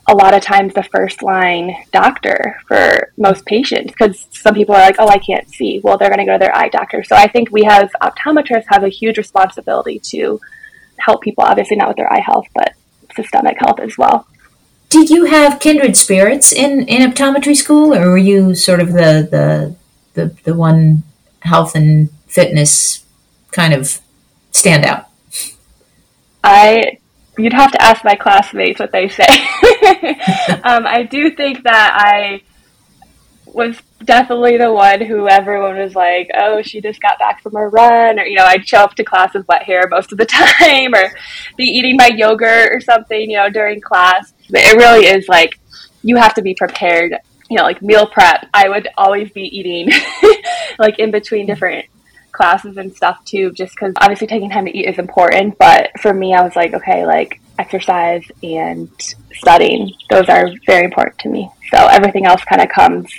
a 0.09 0.15
lot 0.15 0.33
of 0.33 0.41
times 0.41 0.73
the 0.73 0.83
first 0.83 1.21
line 1.21 1.75
doctor 1.91 2.59
for 2.67 3.11
most 3.15 3.45
patients 3.45 3.91
because 3.91 4.27
some 4.31 4.55
people 4.55 4.73
are 4.73 4.81
like, 4.81 4.95
oh, 4.97 5.07
I 5.07 5.19
can't 5.19 5.47
see. 5.47 5.79
Well, 5.83 5.97
they're 5.97 6.09
going 6.09 6.19
to 6.19 6.25
go 6.25 6.33
to 6.33 6.39
their 6.39 6.55
eye 6.55 6.69
doctor. 6.69 7.03
So 7.03 7.15
I 7.15 7.27
think 7.27 7.51
we 7.51 7.63
have 7.63 7.91
optometrists 8.01 8.65
have 8.67 8.83
a 8.83 8.89
huge 8.89 9.17
responsibility 9.17 9.99
to 9.99 10.39
help 10.97 11.21
people, 11.21 11.43
obviously 11.43 11.77
not 11.77 11.89
with 11.89 11.97
their 11.97 12.11
eye 12.11 12.23
health, 12.25 12.47
but 12.55 12.73
systemic 13.15 13.57
health 13.59 13.79
as 13.79 13.97
well. 13.97 14.27
Did 14.89 15.11
you 15.11 15.25
have 15.25 15.59
kindred 15.59 15.95
spirits 15.95 16.51
in, 16.51 16.87
in 16.87 17.09
optometry 17.09 17.55
school, 17.55 17.93
or 17.93 18.09
were 18.09 18.17
you 18.17 18.55
sort 18.55 18.79
of 18.79 18.93
the, 18.93 19.27
the 19.29 19.75
the 20.13 20.35
the 20.43 20.55
one 20.55 21.03
health 21.41 21.75
and 21.75 22.09
fitness 22.25 23.05
kind 23.51 23.71
of 23.71 24.01
standout? 24.51 25.05
I 26.43 26.97
you'd 27.39 27.53
have 27.53 27.71
to 27.71 27.81
ask 27.81 28.03
my 28.03 28.15
classmates 28.15 28.79
what 28.79 28.91
they 28.91 29.07
say. 29.07 29.23
um, 30.63 30.85
I 30.85 31.07
do 31.09 31.31
think 31.31 31.63
that 31.63 31.91
I 31.95 32.41
was 33.45 33.81
definitely 34.03 34.57
the 34.57 34.71
one 34.71 35.01
who 35.01 35.27
everyone 35.27 35.77
was 35.77 35.95
like, 35.95 36.29
"Oh, 36.35 36.61
she 36.61 36.81
just 36.81 37.01
got 37.01 37.19
back 37.19 37.41
from 37.41 37.55
a 37.55 37.67
run," 37.67 38.19
or 38.19 38.25
you 38.25 38.35
know, 38.35 38.45
I'd 38.45 38.67
show 38.67 38.79
up 38.79 38.95
to 38.95 39.03
class 39.03 39.33
with 39.33 39.47
wet 39.47 39.63
hair 39.63 39.87
most 39.89 40.11
of 40.11 40.17
the 40.17 40.25
time, 40.59 40.93
or 40.93 41.11
be 41.57 41.63
eating 41.63 41.95
my 41.97 42.07
yogurt 42.07 42.69
or 42.71 42.79
something, 42.81 43.29
you 43.29 43.37
know, 43.37 43.49
during 43.49 43.81
class. 43.81 44.33
But 44.49 44.61
it 44.61 44.77
really 44.77 45.07
is 45.07 45.27
like 45.27 45.59
you 46.03 46.17
have 46.17 46.33
to 46.35 46.41
be 46.41 46.55
prepared. 46.55 47.15
You 47.49 47.57
know, 47.57 47.63
like 47.63 47.81
meal 47.81 48.05
prep. 48.05 48.47
I 48.53 48.69
would 48.69 48.87
always 48.95 49.31
be 49.31 49.41
eating 49.41 49.89
like 50.79 50.99
in 50.99 51.09
between 51.09 51.47
different 51.47 51.85
classes 52.39 52.77
and 52.77 52.95
stuff 52.95 53.23
too, 53.25 53.51
just 53.51 53.75
because 53.75 53.93
obviously 53.97 54.27
taking 54.27 54.49
time 54.49 54.65
to 54.65 54.77
eat 54.77 54.87
is 54.87 54.97
important. 54.97 55.57
But 55.57 55.91
for 55.99 56.13
me, 56.13 56.33
I 56.33 56.41
was 56.41 56.55
like, 56.55 56.73
okay, 56.73 57.05
like 57.05 57.41
exercise 57.59 58.23
and 58.41 58.89
studying, 59.33 59.91
those 60.09 60.29
are 60.29 60.49
very 60.65 60.85
important 60.85 61.19
to 61.19 61.29
me. 61.29 61.51
So 61.69 61.77
everything 61.77 62.25
else 62.25 62.41
kind 62.45 62.61
of 62.61 62.69
comes 62.69 63.11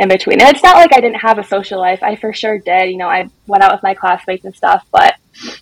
in 0.00 0.08
between. 0.08 0.40
And 0.40 0.50
it's 0.50 0.64
not 0.64 0.74
like 0.74 0.92
I 0.92 1.00
didn't 1.00 1.20
have 1.20 1.38
a 1.38 1.44
social 1.44 1.78
life. 1.78 2.02
I 2.02 2.16
for 2.16 2.32
sure 2.32 2.58
did. 2.58 2.90
You 2.90 2.96
know, 2.96 3.08
I 3.08 3.30
went 3.46 3.62
out 3.62 3.70
with 3.70 3.84
my 3.84 3.94
classmates 3.94 4.44
and 4.44 4.56
stuff, 4.56 4.84
but 4.90 5.14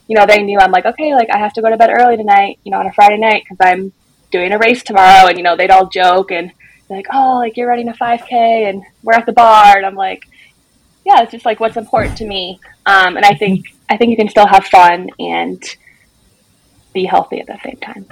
you 0.06 0.16
know, 0.16 0.24
they 0.24 0.42
knew 0.42 0.58
I'm 0.58 0.72
like, 0.72 0.86
okay, 0.86 1.14
like 1.14 1.28
I 1.30 1.36
have 1.36 1.52
to 1.54 1.62
go 1.62 1.68
to 1.68 1.76
bed 1.76 1.90
early 1.92 2.16
tonight, 2.16 2.58
you 2.64 2.70
know, 2.70 2.78
on 2.78 2.86
a 2.86 2.92
Friday 2.94 3.18
night 3.18 3.44
because 3.44 3.58
I'm 3.60 3.92
doing 4.30 4.52
a 4.52 4.58
race 4.58 4.82
tomorrow. 4.82 5.28
And, 5.28 5.36
you 5.36 5.44
know, 5.44 5.56
they'd 5.56 5.70
all 5.70 5.88
joke 5.90 6.30
and 6.30 6.52
like, 6.88 7.06
oh, 7.12 7.36
like 7.36 7.58
you're 7.58 7.68
running 7.68 7.90
a 7.90 7.92
5K 7.92 8.32
and 8.70 8.82
we're 9.02 9.12
at 9.12 9.26
the 9.26 9.32
bar. 9.32 9.76
And 9.76 9.84
I'm 9.84 9.94
like, 9.94 10.26
yeah, 11.08 11.22
it's 11.22 11.32
just 11.32 11.46
like 11.46 11.58
what's 11.58 11.78
important 11.78 12.18
to 12.18 12.26
me. 12.26 12.60
Um, 12.84 13.16
and 13.16 13.24
I 13.24 13.34
think 13.34 13.74
I 13.88 13.96
think 13.96 14.10
you 14.10 14.16
can 14.16 14.28
still 14.28 14.46
have 14.46 14.66
fun 14.66 15.08
and 15.18 15.62
be 16.92 17.06
healthy 17.06 17.40
at 17.40 17.46
the 17.46 17.58
same 17.64 17.78
time. 17.78 18.06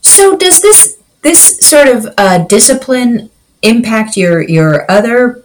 So 0.00 0.36
does 0.36 0.62
this 0.62 0.98
this 1.22 1.58
sort 1.66 1.88
of 1.88 2.06
uh, 2.16 2.38
discipline 2.38 3.30
impact 3.62 4.16
your 4.16 4.40
your 4.40 4.88
other 4.88 5.42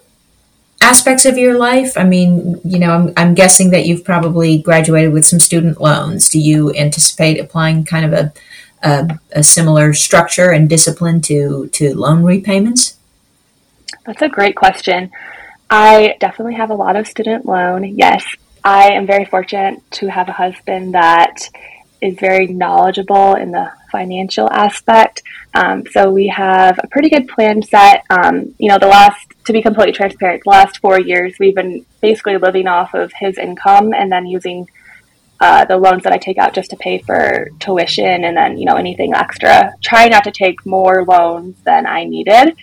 aspects 0.81 1.25
of 1.25 1.35
your 1.35 1.57
life? 1.57 1.97
I 1.97 2.03
mean, 2.03 2.61
you 2.63 2.77
know, 2.77 2.91
I'm, 2.91 3.13
I'm 3.17 3.33
guessing 3.33 3.71
that 3.71 3.87
you've 3.87 4.05
probably 4.05 4.59
graduated 4.59 5.11
with 5.11 5.25
some 5.25 5.39
student 5.39 5.81
loans. 5.81 6.29
Do 6.29 6.39
you 6.39 6.71
anticipate 6.75 7.39
applying 7.39 7.85
kind 7.85 8.05
of 8.05 8.13
a 8.13 8.33
a, 8.83 9.19
a 9.31 9.43
similar 9.43 9.93
structure 9.93 10.51
and 10.51 10.69
discipline 10.69 11.21
to 11.21 11.69
to 11.69 11.95
loan 11.95 12.21
repayments? 12.21 12.97
That's 14.05 14.21
a 14.21 14.29
great 14.29 14.55
question. 14.55 15.11
I 15.71 16.17
definitely 16.19 16.55
have 16.55 16.69
a 16.69 16.75
lot 16.75 16.97
of 16.97 17.07
student 17.07 17.45
loan. 17.45 17.85
Yes, 17.95 18.25
I 18.61 18.91
am 18.91 19.07
very 19.07 19.23
fortunate 19.23 19.81
to 19.91 20.07
have 20.07 20.27
a 20.27 20.33
husband 20.33 20.93
that 20.95 21.49
is 22.01 22.19
very 22.19 22.47
knowledgeable 22.47 23.35
in 23.35 23.51
the 23.51 23.71
financial 23.89 24.51
aspect. 24.51 25.23
Um, 25.53 25.85
so 25.89 26.11
we 26.11 26.27
have 26.27 26.77
a 26.83 26.87
pretty 26.87 27.09
good 27.09 27.29
plan 27.29 27.61
set. 27.61 28.03
Um, 28.09 28.53
you 28.57 28.67
know, 28.67 28.79
the 28.79 28.87
last, 28.87 29.25
to 29.45 29.53
be 29.53 29.61
completely 29.61 29.93
transparent, 29.93 30.41
the 30.43 30.49
last 30.49 30.79
four 30.79 30.99
years 30.99 31.35
we've 31.39 31.55
been 31.55 31.85
basically 32.01 32.37
living 32.37 32.67
off 32.67 32.93
of 32.93 33.13
his 33.17 33.37
income 33.37 33.93
and 33.93 34.11
then 34.11 34.25
using 34.25 34.67
uh, 35.39 35.63
the 35.63 35.77
loans 35.77 36.03
that 36.03 36.11
I 36.11 36.17
take 36.17 36.37
out 36.37 36.53
just 36.53 36.71
to 36.71 36.75
pay 36.75 36.97
for 36.99 37.49
tuition 37.59 38.25
and 38.25 38.35
then, 38.35 38.57
you 38.57 38.65
know, 38.65 38.75
anything 38.75 39.13
extra. 39.13 39.73
Try 39.81 40.09
not 40.09 40.25
to 40.25 40.31
take 40.31 40.65
more 40.65 41.05
loans 41.05 41.55
than 41.63 41.87
I 41.87 42.03
needed. 42.03 42.57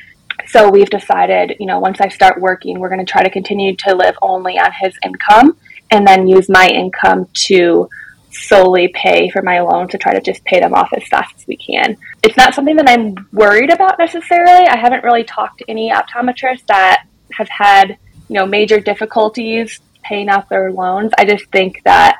So 0.49 0.71
we've 0.71 0.89
decided, 0.89 1.57
you 1.61 1.67
know, 1.67 1.79
once 1.79 2.01
I 2.01 2.09
start 2.09 2.41
working, 2.41 2.79
we're 2.79 2.89
going 2.89 3.05
to 3.05 3.11
try 3.11 3.23
to 3.23 3.31
continue 3.31 3.77
to 3.77 3.95
live 3.95 4.17
only 4.23 4.59
on 4.59 4.73
his 4.73 4.95
income 5.05 5.57
and 5.91 6.07
then 6.07 6.27
use 6.27 6.49
my 6.49 6.67
income 6.67 7.29
to 7.33 7.89
solely 8.31 8.89
pay 8.89 9.29
for 9.31 9.43
my 9.43 9.61
loan 9.61 9.89
to 9.89 9.99
try 9.99 10.13
to 10.13 10.21
just 10.21 10.45
pay 10.45 10.61
them 10.61 10.75
off 10.75 10.91
as 10.95 11.07
fast 11.09 11.35
as 11.37 11.47
we 11.47 11.57
can. 11.57 11.97
It's 12.23 12.37
not 12.37 12.55
something 12.55 12.77
that 12.77 12.89
I'm 12.89 13.15
worried 13.33 13.71
about 13.71 13.99
necessarily. 13.99 14.67
I 14.67 14.77
haven't 14.77 15.05
really 15.05 15.25
talked 15.25 15.59
to 15.59 15.71
any 15.71 15.91
optometrists 15.91 16.67
that 16.67 17.05
have 17.33 17.49
had, 17.49 17.99
you 18.29 18.35
know, 18.35 18.47
major 18.47 18.81
difficulties 18.81 19.81
paying 20.03 20.31
off 20.31 20.49
their 20.49 20.73
loans. 20.73 21.13
I 21.19 21.25
just 21.25 21.47
think 21.47 21.83
that 21.85 22.19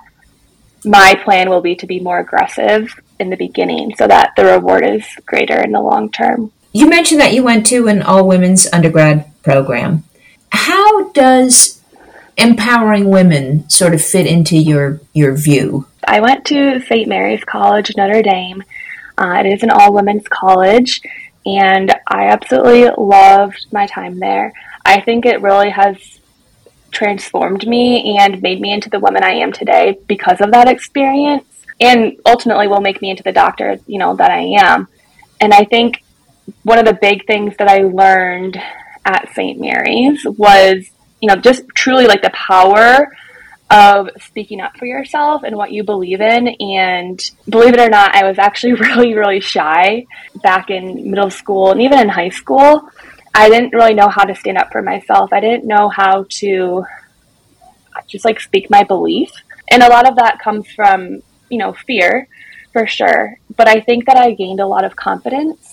my 0.85 1.15
plan 1.25 1.49
will 1.49 1.63
be 1.63 1.77
to 1.77 1.87
be 1.87 2.01
more 2.01 2.19
aggressive 2.19 2.95
in 3.19 3.31
the 3.31 3.37
beginning 3.37 3.95
so 3.97 4.07
that 4.07 4.33
the 4.37 4.45
reward 4.45 4.87
is 4.87 5.05
greater 5.27 5.61
in 5.61 5.73
the 5.73 5.81
long 5.81 6.11
term. 6.11 6.53
You 6.79 6.89
mentioned 6.89 7.21
that 7.21 7.33
you 7.33 7.43
went 7.43 7.67
to 7.67 7.89
an 7.89 8.03
all 8.03 8.29
women's 8.29 8.73
undergrad 8.73 9.29
program. 9.43 10.05
How 10.53 11.11
does 11.11 11.83
empowering 12.37 13.11
women 13.11 13.69
sort 13.69 13.95
of 13.95 14.01
fit 14.01 14.29
into 14.29 14.57
your 14.57 15.01
your 15.13 15.35
view? 15.37 15.89
I 16.07 16.21
went 16.21 16.45
to 16.45 16.81
St. 16.83 17.09
Mary's 17.09 17.43
College, 17.43 17.91
Notre 17.97 18.23
Dame. 18.23 18.63
Uh, 19.21 19.43
it 19.45 19.47
is 19.47 19.65
an 19.65 19.71
all 19.71 19.93
women's 19.93 20.29
college, 20.29 21.03
and 21.45 21.93
I 22.07 22.29
absolutely 22.29 22.89
loved 22.97 23.67
my 23.73 23.89
time 23.89 24.21
there. 24.21 24.53
I 24.87 25.01
think 25.01 25.27
it 25.27 25.43
really 25.43 25.71
has 25.71 26.21
transformed 26.93 27.67
me 27.67 28.17
and 28.21 28.41
made 28.41 28.61
me 28.61 28.73
into 28.73 28.89
the 28.89 29.01
woman 29.01 29.25
I 29.25 29.33
am 29.33 29.51
today 29.51 29.99
because 30.07 30.41
of 30.41 30.53
that 30.53 30.69
experience, 30.69 31.45
and 31.81 32.21
ultimately 32.25 32.69
will 32.69 32.81
make 32.81 33.03
me 33.03 33.11
into 33.11 33.25
the 33.25 33.33
doctor, 33.33 33.81
you 33.89 33.99
know, 33.99 34.15
that 34.15 34.31
I 34.31 34.43
am. 34.63 34.87
And 35.41 35.53
I 35.53 35.65
think 35.65 36.05
one 36.63 36.79
of 36.79 36.85
the 36.85 36.99
big 37.01 37.27
things 37.27 37.57
that 37.59 37.69
I 37.69 37.79
learned 37.83 38.61
at 39.05 39.33
St. 39.35 39.61
Mary's 39.61 40.25
was, 40.25 40.91
you 41.21 41.29
know, 41.29 41.37
just 41.37 41.63
truly 41.75 42.07
like 42.07 42.23
the 42.23 42.31
power 42.31 43.11
of 43.71 44.09
speaking 44.21 44.61
up 44.61 44.77
for 44.77 44.87
yourself 44.87 45.43
and 45.43 45.57
what 45.57 45.73
you 45.73 45.85
believe 45.85 46.21
in. 46.21 46.49
And 46.49 47.31
believe 47.49 47.75
it 47.75 47.81
or 47.81 47.89
not, 47.89 48.15
I 48.15 48.25
was 48.25 48.39
actually 48.39 48.73
really, 48.75 49.15
really 49.15 49.41
shy 49.41 50.07
back 50.43 50.71
in 50.71 51.11
middle 51.11 51.31
school 51.31 51.73
and 51.73 51.83
even 51.83 51.99
in 51.99 52.09
high 52.09 52.31
school. 52.31 52.89
I 53.35 53.49
didn't 53.51 53.75
really 53.75 53.95
know 53.95 54.09
how 54.09 54.25
to 54.25 54.35
stand 54.35 54.59
up 54.59 54.73
for 54.73 54.83
myself. 54.83 55.33
I 55.33 55.41
didn't 55.41 55.67
know 55.67 55.89
how 55.89 56.27
to 56.29 56.85
just 58.07 58.25
like 58.25 58.41
speak 58.41 58.71
my 58.71 58.85
belief. 58.85 59.31
And 59.71 59.83
a 59.83 59.89
lot 59.89 60.09
of 60.09 60.17
that 60.17 60.39
comes 60.39 60.67
from, 60.73 61.23
you 61.51 61.59
know, 61.59 61.75
fear 61.87 62.27
for 62.73 62.87
sure. 62.87 63.39
But 63.57 63.69
I 63.69 63.81
think 63.81 64.07
that 64.07 64.17
I 64.17 64.33
gained 64.33 64.61
a 64.61 64.67
lot 64.67 64.85
of 64.85 64.97
confidence 64.97 65.68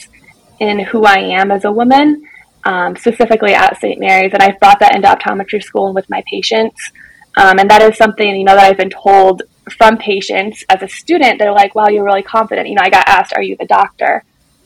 in 0.59 0.79
who 0.79 1.05
I 1.05 1.17
am 1.17 1.51
as 1.51 1.65
a 1.65 1.71
woman, 1.71 2.23
um, 2.63 2.95
specifically 2.95 3.53
at 3.53 3.79
St. 3.79 3.99
Mary's. 3.99 4.33
And 4.33 4.41
I've 4.41 4.59
brought 4.59 4.79
that 4.79 4.95
into 4.95 5.07
optometry 5.07 5.63
school 5.63 5.87
and 5.87 5.95
with 5.95 6.09
my 6.09 6.23
patients. 6.29 6.91
Um, 7.37 7.59
and 7.59 7.69
that 7.69 7.81
is 7.81 7.97
something, 7.97 8.35
you 8.35 8.43
know, 8.43 8.55
that 8.55 8.65
I've 8.65 8.77
been 8.77 8.89
told 8.89 9.43
from 9.77 9.97
patients 9.97 10.63
as 10.69 10.81
a 10.81 10.87
student. 10.87 11.39
They're 11.39 11.51
like, 11.51 11.75
wow, 11.75 11.87
you're 11.87 12.05
really 12.05 12.23
confident. 12.23 12.69
You 12.69 12.75
know, 12.75 12.83
I 12.83 12.89
got 12.89 13.07
asked, 13.07 13.33
are 13.35 13.41
you 13.41 13.55
the 13.57 13.65
doctor? 13.65 14.23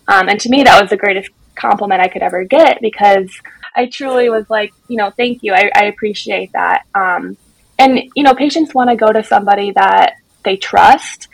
Um, 0.08 0.30
and 0.30 0.40
to 0.42 0.50
me, 0.50 0.64
that 0.64 0.80
was 0.82 0.90
the 0.90 0.98
greatest 0.98 1.30
compliment 1.56 2.02
I 2.02 2.08
could 2.08 2.22
ever 2.22 2.44
get 2.44 2.82
because 2.82 3.30
I 3.76 3.88
truly 3.88 4.30
was 4.30 4.50
like, 4.50 4.74
you 4.88 4.98
know, 4.98 5.12
thank 5.12 5.44
you. 5.44 5.54
I, 5.54 5.72
I 5.76 5.86
appreciate 5.86 6.52
that. 6.54 6.86
Um, 6.96 7.38
and, 7.78 8.00
you 8.16 8.24
know, 8.24 8.34
patients 8.34 8.74
want 8.74 8.90
to 8.90 8.96
go 8.96 9.12
to 9.12 9.24
somebody 9.24 9.72
that 9.72 10.18
they 10.44 10.58
trust 10.58 11.28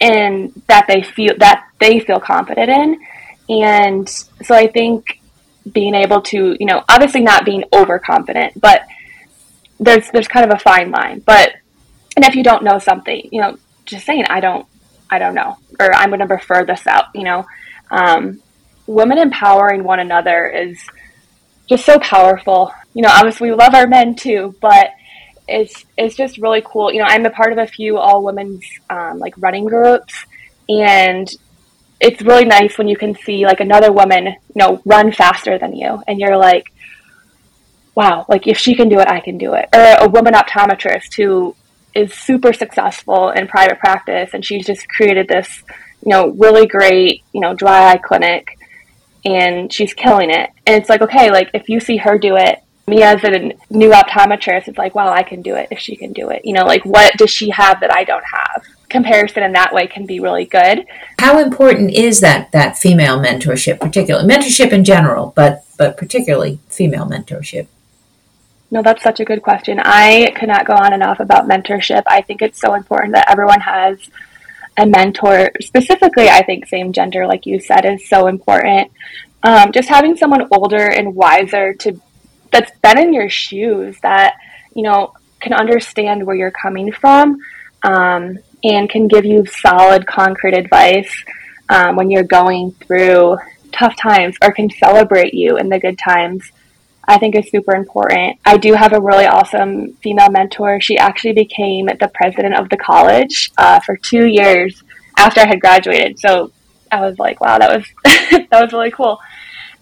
and 0.00 0.62
that 0.66 0.86
they 0.86 1.02
feel 1.02 1.34
that 1.38 1.68
they 1.78 2.00
feel 2.00 2.20
confident 2.20 2.70
in. 2.70 3.00
And 3.50 4.08
so 4.08 4.54
I 4.54 4.68
think 4.68 5.20
being 5.70 5.94
able 5.94 6.22
to, 6.22 6.56
you 6.58 6.66
know, 6.66 6.84
obviously 6.88 7.20
not 7.20 7.44
being 7.44 7.64
overconfident, 7.72 8.60
but 8.60 8.82
there's 9.80 10.08
there's 10.12 10.28
kind 10.28 10.50
of 10.50 10.56
a 10.56 10.60
fine 10.60 10.90
line. 10.90 11.20
But 11.20 11.54
and 12.16 12.24
if 12.24 12.36
you 12.36 12.44
don't 12.44 12.62
know 12.62 12.78
something, 12.78 13.28
you 13.32 13.40
know, 13.40 13.58
just 13.86 14.06
saying 14.06 14.24
I 14.28 14.40
don't 14.40 14.66
I 15.10 15.18
don't 15.18 15.34
know 15.34 15.58
or 15.80 15.92
I'm 15.94 16.10
going 16.10 16.20
to 16.20 16.26
refer 16.26 16.64
this 16.64 16.86
out, 16.86 17.06
you 17.14 17.24
know. 17.24 17.44
Um, 17.90 18.40
women 18.86 19.18
empowering 19.18 19.82
one 19.82 19.98
another 19.98 20.46
is 20.46 20.80
just 21.68 21.84
so 21.84 21.98
powerful. 21.98 22.72
You 22.94 23.02
know, 23.02 23.10
obviously 23.10 23.50
we 23.50 23.56
love 23.56 23.74
our 23.74 23.86
men 23.86 24.14
too, 24.14 24.54
but 24.60 24.90
it's 25.48 25.84
it's 25.98 26.14
just 26.14 26.38
really 26.38 26.62
cool. 26.64 26.92
You 26.92 27.00
know, 27.00 27.06
I'm 27.08 27.26
a 27.26 27.30
part 27.30 27.52
of 27.52 27.58
a 27.58 27.66
few 27.66 27.98
all 27.98 28.22
women's 28.22 28.64
um, 28.88 29.18
like 29.18 29.34
running 29.38 29.64
groups, 29.64 30.14
and 30.68 31.28
it's 32.00 32.22
really 32.22 32.46
nice 32.46 32.78
when 32.78 32.88
you 32.88 32.96
can 32.96 33.14
see 33.14 33.44
like 33.44 33.60
another 33.60 33.92
woman, 33.92 34.26
you 34.26 34.56
know, 34.56 34.80
run 34.84 35.12
faster 35.12 35.58
than 35.58 35.74
you, 35.74 36.02
and 36.08 36.18
you're 36.18 36.36
like, 36.36 36.72
wow, 37.94 38.24
like 38.28 38.46
if 38.46 38.56
she 38.56 38.74
can 38.74 38.88
do 38.88 38.98
it, 39.00 39.08
I 39.08 39.20
can 39.20 39.36
do 39.36 39.54
it. 39.54 39.68
Or 39.74 40.06
a 40.06 40.08
woman 40.08 40.34
optometrist 40.34 41.14
who 41.16 41.54
is 41.94 42.14
super 42.14 42.52
successful 42.52 43.30
in 43.30 43.46
private 43.48 43.78
practice, 43.78 44.30
and 44.32 44.44
she's 44.44 44.66
just 44.66 44.88
created 44.88 45.28
this, 45.28 45.62
you 46.04 46.10
know, 46.10 46.28
really 46.30 46.66
great, 46.66 47.22
you 47.32 47.40
know, 47.40 47.54
dry 47.54 47.92
eye 47.92 47.98
clinic, 47.98 48.56
and 49.24 49.72
she's 49.72 49.92
killing 49.92 50.30
it. 50.30 50.50
And 50.66 50.80
it's 50.80 50.88
like, 50.88 51.02
okay, 51.02 51.30
like 51.30 51.50
if 51.52 51.68
you 51.68 51.80
see 51.80 51.98
her 51.98 52.16
do 52.16 52.36
it, 52.36 52.62
me 52.86 53.02
as 53.02 53.22
a 53.24 53.52
new 53.70 53.90
optometrist, 53.90 54.68
it's 54.68 54.78
like, 54.78 54.94
wow, 54.94 55.10
I 55.12 55.22
can 55.22 55.42
do 55.42 55.54
it 55.54 55.68
if 55.70 55.78
she 55.78 55.96
can 55.96 56.12
do 56.12 56.30
it. 56.30 56.44
You 56.44 56.54
know, 56.54 56.64
like 56.64 56.84
what 56.84 57.16
does 57.18 57.30
she 57.30 57.50
have 57.50 57.80
that 57.80 57.94
I 57.94 58.04
don't 58.04 58.24
have? 58.32 58.64
Comparison 58.90 59.42
in 59.42 59.52
that 59.52 59.72
way 59.72 59.86
can 59.86 60.04
be 60.04 60.20
really 60.20 60.44
good. 60.44 60.84
How 61.18 61.38
important 61.38 61.92
is 61.92 62.20
that 62.20 62.52
that 62.52 62.76
female 62.76 63.18
mentorship, 63.18 63.80
particularly 63.80 64.28
mentorship 64.28 64.72
in 64.72 64.84
general, 64.84 65.32
but 65.36 65.64
but 65.78 65.96
particularly 65.96 66.58
female 66.68 67.06
mentorship? 67.06 67.68
No, 68.70 68.82
that's 68.82 69.02
such 69.02 69.20
a 69.20 69.24
good 69.24 69.42
question. 69.42 69.80
I 69.82 70.32
cannot 70.36 70.66
go 70.66 70.74
on 70.74 70.92
enough 70.92 71.20
about 71.20 71.48
mentorship. 71.48 72.02
I 72.06 72.20
think 72.20 72.42
it's 72.42 72.60
so 72.60 72.74
important 72.74 73.14
that 73.14 73.30
everyone 73.30 73.60
has 73.60 73.98
a 74.76 74.86
mentor. 74.86 75.50
Specifically, 75.60 76.28
I 76.28 76.42
think 76.42 76.66
same 76.66 76.92
gender, 76.92 77.26
like 77.26 77.46
you 77.46 77.60
said, 77.60 77.84
is 77.84 78.08
so 78.08 78.26
important. 78.26 78.92
Um, 79.42 79.72
just 79.72 79.88
having 79.88 80.16
someone 80.16 80.46
older 80.52 80.86
and 80.86 81.14
wiser 81.14 81.74
to 81.74 82.00
that's 82.50 82.70
been 82.80 82.98
in 82.98 83.14
your 83.14 83.28
shoes 83.28 83.98
that 84.02 84.34
you 84.74 84.82
know 84.82 85.14
can 85.40 85.52
understand 85.52 86.26
where 86.26 86.36
you're 86.36 86.50
coming 86.50 86.92
from 86.92 87.38
um, 87.82 88.38
and 88.64 88.88
can 88.88 89.08
give 89.08 89.24
you 89.24 89.44
solid 89.46 90.06
concrete 90.06 90.54
advice 90.54 91.10
um, 91.68 91.96
when 91.96 92.10
you're 92.10 92.24
going 92.24 92.72
through 92.72 93.38
tough 93.72 93.96
times 93.96 94.36
or 94.42 94.52
can 94.52 94.68
celebrate 94.68 95.32
you 95.32 95.56
in 95.56 95.68
the 95.68 95.78
good 95.78 95.98
times 95.98 96.50
i 97.06 97.18
think 97.18 97.34
is 97.34 97.50
super 97.50 97.74
important. 97.74 98.38
I 98.44 98.56
do 98.56 98.74
have 98.74 98.92
a 98.92 99.00
really 99.00 99.26
awesome 99.26 99.94
female 100.02 100.30
mentor. 100.30 100.80
She 100.80 100.96
actually 100.96 101.32
became 101.32 101.86
the 101.86 102.10
president 102.14 102.54
of 102.56 102.68
the 102.68 102.76
college 102.76 103.50
uh, 103.58 103.80
for 103.80 103.96
two 103.96 104.26
years 104.26 104.82
after 105.18 105.40
i 105.40 105.46
had 105.46 105.60
graduated. 105.60 106.18
So 106.18 106.52
i 106.92 107.00
was 107.00 107.18
like 107.18 107.40
wow 107.40 107.58
that 107.58 107.70
was 107.76 107.86
that 108.50 108.62
was 108.62 108.72
really 108.72 108.90
cool. 108.90 109.18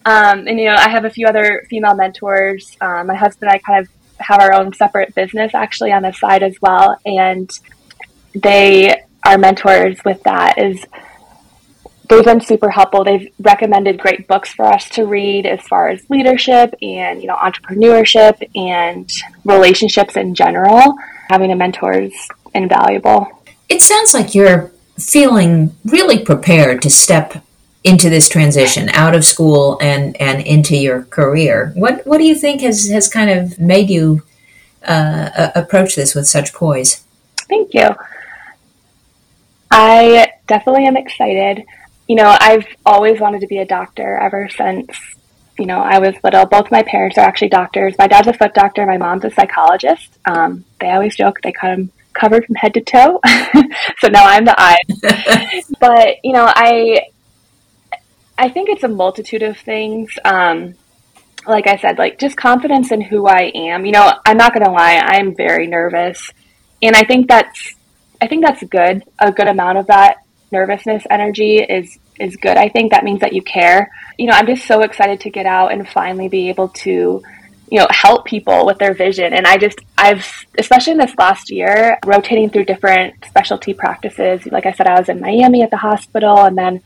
Um, 0.08 0.46
and 0.48 0.58
you 0.58 0.66
know, 0.66 0.74
I 0.74 0.88
have 0.88 1.04
a 1.04 1.10
few 1.10 1.26
other 1.26 1.66
female 1.68 1.94
mentors. 1.94 2.74
Um, 2.80 3.08
my 3.08 3.14
husband 3.14 3.50
and 3.50 3.56
I 3.56 3.58
kind 3.58 3.84
of 3.84 3.90
have 4.20 4.40
our 4.40 4.54
own 4.54 4.72
separate 4.72 5.14
business 5.14 5.54
actually 5.54 5.92
on 5.92 6.02
the 6.02 6.12
side 6.12 6.42
as 6.42 6.56
well, 6.62 6.96
and 7.04 7.50
they 8.42 9.02
are 9.24 9.38
mentors 9.38 9.98
with 10.04 10.22
that. 10.24 10.58
Is 10.58 10.84
they've 12.08 12.24
been 12.24 12.40
super 12.40 12.70
helpful. 12.70 13.04
They've 13.04 13.28
recommended 13.38 13.98
great 13.98 14.26
books 14.26 14.52
for 14.52 14.64
us 14.66 14.88
to 14.90 15.04
read 15.04 15.46
as 15.46 15.60
far 15.62 15.88
as 15.88 16.08
leadership 16.10 16.74
and 16.82 17.20
you 17.20 17.28
know 17.28 17.36
entrepreneurship 17.36 18.42
and 18.54 19.10
relationships 19.44 20.16
in 20.16 20.34
general. 20.34 20.94
Having 21.30 21.52
a 21.52 21.56
mentor 21.56 21.92
is 21.92 22.14
invaluable. 22.54 23.28
It 23.68 23.82
sounds 23.82 24.14
like 24.14 24.34
you're 24.34 24.72
feeling 24.98 25.74
really 25.84 26.18
prepared 26.18 26.82
to 26.82 26.90
step 26.90 27.44
into 27.84 28.10
this 28.10 28.28
transition 28.28 28.88
out 28.90 29.14
of 29.14 29.24
school 29.24 29.78
and 29.80 30.20
and 30.20 30.42
into 30.42 30.76
your 30.76 31.02
career. 31.04 31.72
What 31.74 32.06
what 32.06 32.18
do 32.18 32.24
you 32.24 32.34
think 32.34 32.62
has 32.62 32.88
has 32.88 33.08
kind 33.08 33.30
of 33.30 33.58
made 33.58 33.90
you 33.90 34.22
uh, 34.86 35.50
approach 35.54 35.94
this 35.94 36.14
with 36.14 36.26
such 36.26 36.52
poise? 36.52 37.04
Thank 37.48 37.74
you. 37.74 37.88
I 39.70 40.32
definitely 40.46 40.86
am 40.86 40.96
excited. 40.96 41.64
You 42.06 42.16
know, 42.16 42.36
I've 42.40 42.66
always 42.86 43.20
wanted 43.20 43.40
to 43.42 43.46
be 43.46 43.58
a 43.58 43.66
doctor 43.66 44.16
ever 44.16 44.48
since 44.48 44.88
you 45.58 45.66
know 45.66 45.80
I 45.80 45.98
was 45.98 46.14
little. 46.22 46.46
Both 46.46 46.70
my 46.70 46.82
parents 46.82 47.18
are 47.18 47.24
actually 47.24 47.48
doctors. 47.48 47.94
My 47.98 48.06
dad's 48.06 48.28
a 48.28 48.32
foot 48.32 48.54
doctor. 48.54 48.86
My 48.86 48.96
mom's 48.96 49.24
a 49.24 49.30
psychologist. 49.30 50.18
Um, 50.24 50.64
they 50.80 50.90
always 50.90 51.16
joke 51.16 51.40
they 51.42 51.52
cut 51.52 51.76
them 51.76 51.90
covered 52.14 52.44
from 52.46 52.56
head 52.56 52.74
to 52.74 52.80
toe. 52.80 53.20
so 53.98 54.08
now 54.08 54.24
I'm 54.24 54.44
the 54.44 54.54
eye. 54.56 54.78
but 55.80 56.16
you 56.24 56.32
know, 56.32 56.46
I 56.46 57.06
I 58.38 58.48
think 58.48 58.68
it's 58.68 58.84
a 58.84 58.88
multitude 58.88 59.42
of 59.42 59.58
things. 59.58 60.10
Um, 60.24 60.74
like 61.46 61.66
I 61.66 61.76
said, 61.76 61.98
like 61.98 62.18
just 62.18 62.36
confidence 62.36 62.92
in 62.92 63.00
who 63.00 63.26
I 63.26 63.50
am. 63.54 63.84
You 63.84 63.92
know, 63.92 64.12
I'm 64.24 64.36
not 64.36 64.52
going 64.52 64.64
to 64.64 64.70
lie, 64.70 64.96
I'm 64.96 65.34
very 65.34 65.66
nervous. 65.66 66.30
And 66.82 66.94
I 66.94 67.04
think 67.04 67.28
that's 67.28 67.74
I 68.20 68.26
think 68.26 68.44
that's 68.44 68.62
good. 68.64 69.04
A 69.18 69.32
good 69.32 69.48
amount 69.48 69.78
of 69.78 69.86
that 69.86 70.18
nervousness 70.50 71.04
energy 71.10 71.58
is 71.58 71.98
is 72.18 72.36
good. 72.36 72.56
I 72.56 72.68
think 72.68 72.90
that 72.90 73.04
means 73.04 73.20
that 73.20 73.32
you 73.32 73.42
care. 73.42 73.92
You 74.18 74.26
know, 74.26 74.32
I'm 74.32 74.46
just 74.46 74.66
so 74.66 74.80
excited 74.82 75.20
to 75.20 75.30
get 75.30 75.46
out 75.46 75.72
and 75.72 75.88
finally 75.88 76.28
be 76.28 76.48
able 76.48 76.68
to 76.68 77.22
you 77.70 77.78
know 77.78 77.86
help 77.90 78.24
people 78.24 78.64
with 78.64 78.78
their 78.78 78.94
vision 78.94 79.34
and 79.34 79.46
i 79.46 79.58
just 79.58 79.78
i've 79.98 80.46
especially 80.58 80.92
in 80.92 80.96
this 80.96 81.12
last 81.18 81.50
year 81.50 81.98
rotating 82.06 82.48
through 82.48 82.64
different 82.64 83.14
specialty 83.26 83.74
practices 83.74 84.46
like 84.46 84.64
i 84.64 84.72
said 84.72 84.86
i 84.86 84.98
was 84.98 85.10
in 85.10 85.20
miami 85.20 85.62
at 85.62 85.70
the 85.70 85.76
hospital 85.76 86.44
and 86.44 86.56
then 86.56 86.80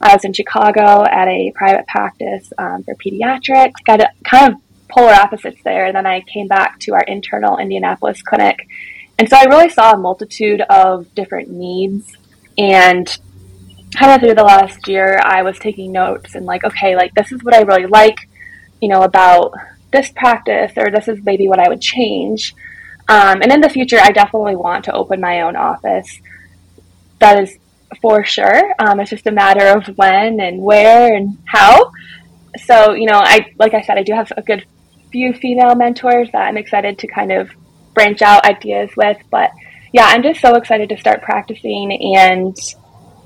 I 0.00 0.14
was 0.14 0.24
in 0.24 0.32
Chicago 0.32 1.04
at 1.04 1.28
a 1.28 1.52
private 1.54 1.86
practice 1.86 2.52
um, 2.58 2.82
for 2.84 2.94
pediatrics. 2.94 3.72
Got 3.84 4.00
kind 4.24 4.52
of 4.52 4.60
polar 4.88 5.12
opposites 5.12 5.60
there. 5.64 5.86
And 5.86 5.96
then 5.96 6.06
I 6.06 6.20
came 6.20 6.48
back 6.48 6.78
to 6.80 6.94
our 6.94 7.02
internal 7.02 7.58
Indianapolis 7.58 8.22
clinic. 8.22 8.68
And 9.18 9.28
so 9.28 9.36
I 9.36 9.44
really 9.44 9.70
saw 9.70 9.92
a 9.92 9.98
multitude 9.98 10.60
of 10.62 11.14
different 11.14 11.50
needs. 11.50 12.12
And 12.58 13.06
kind 13.94 14.12
of 14.12 14.20
through 14.20 14.34
the 14.34 14.44
last 14.44 14.88
year, 14.88 15.20
I 15.22 15.42
was 15.42 15.58
taking 15.58 15.92
notes 15.92 16.34
and 16.34 16.46
like, 16.46 16.64
okay, 16.64 16.96
like 16.96 17.14
this 17.14 17.32
is 17.32 17.42
what 17.42 17.54
I 17.54 17.62
really 17.62 17.86
like, 17.86 18.28
you 18.80 18.88
know, 18.88 19.02
about 19.02 19.52
this 19.92 20.10
practice, 20.10 20.72
or 20.76 20.90
this 20.90 21.08
is 21.08 21.20
maybe 21.24 21.48
what 21.48 21.60
I 21.60 21.68
would 21.68 21.80
change. 21.80 22.54
Um, 23.08 23.40
and 23.40 23.52
in 23.52 23.60
the 23.60 23.70
future, 23.70 23.98
I 24.00 24.10
definitely 24.10 24.56
want 24.56 24.84
to 24.86 24.92
open 24.92 25.20
my 25.20 25.42
own 25.42 25.56
office. 25.56 26.20
That 27.20 27.42
is 27.42 27.58
for 28.02 28.24
sure. 28.24 28.74
Um, 28.78 29.00
it's 29.00 29.10
just 29.10 29.26
a 29.26 29.30
matter 29.30 29.66
of 29.68 29.86
when 29.96 30.40
and 30.40 30.60
where 30.60 31.14
and 31.14 31.38
how. 31.46 31.92
So, 32.64 32.94
you 32.94 33.06
know, 33.06 33.20
I 33.22 33.52
like 33.58 33.74
I 33.74 33.82
said, 33.82 33.96
I 33.96 34.02
do 34.02 34.12
have 34.12 34.32
a 34.36 34.42
good 34.42 34.66
few 35.12 35.32
female 35.32 35.74
mentors 35.74 36.30
that 36.32 36.42
I'm 36.42 36.56
excited 36.56 36.98
to 36.98 37.06
kind 37.06 37.32
of 37.32 37.50
branch 37.96 38.22
out 38.22 38.44
ideas 38.44 38.90
with. 38.96 39.16
But 39.30 39.50
yeah, 39.92 40.06
I'm 40.06 40.22
just 40.22 40.40
so 40.40 40.54
excited 40.54 40.90
to 40.90 40.98
start 40.98 41.22
practicing 41.22 42.14
and 42.14 42.56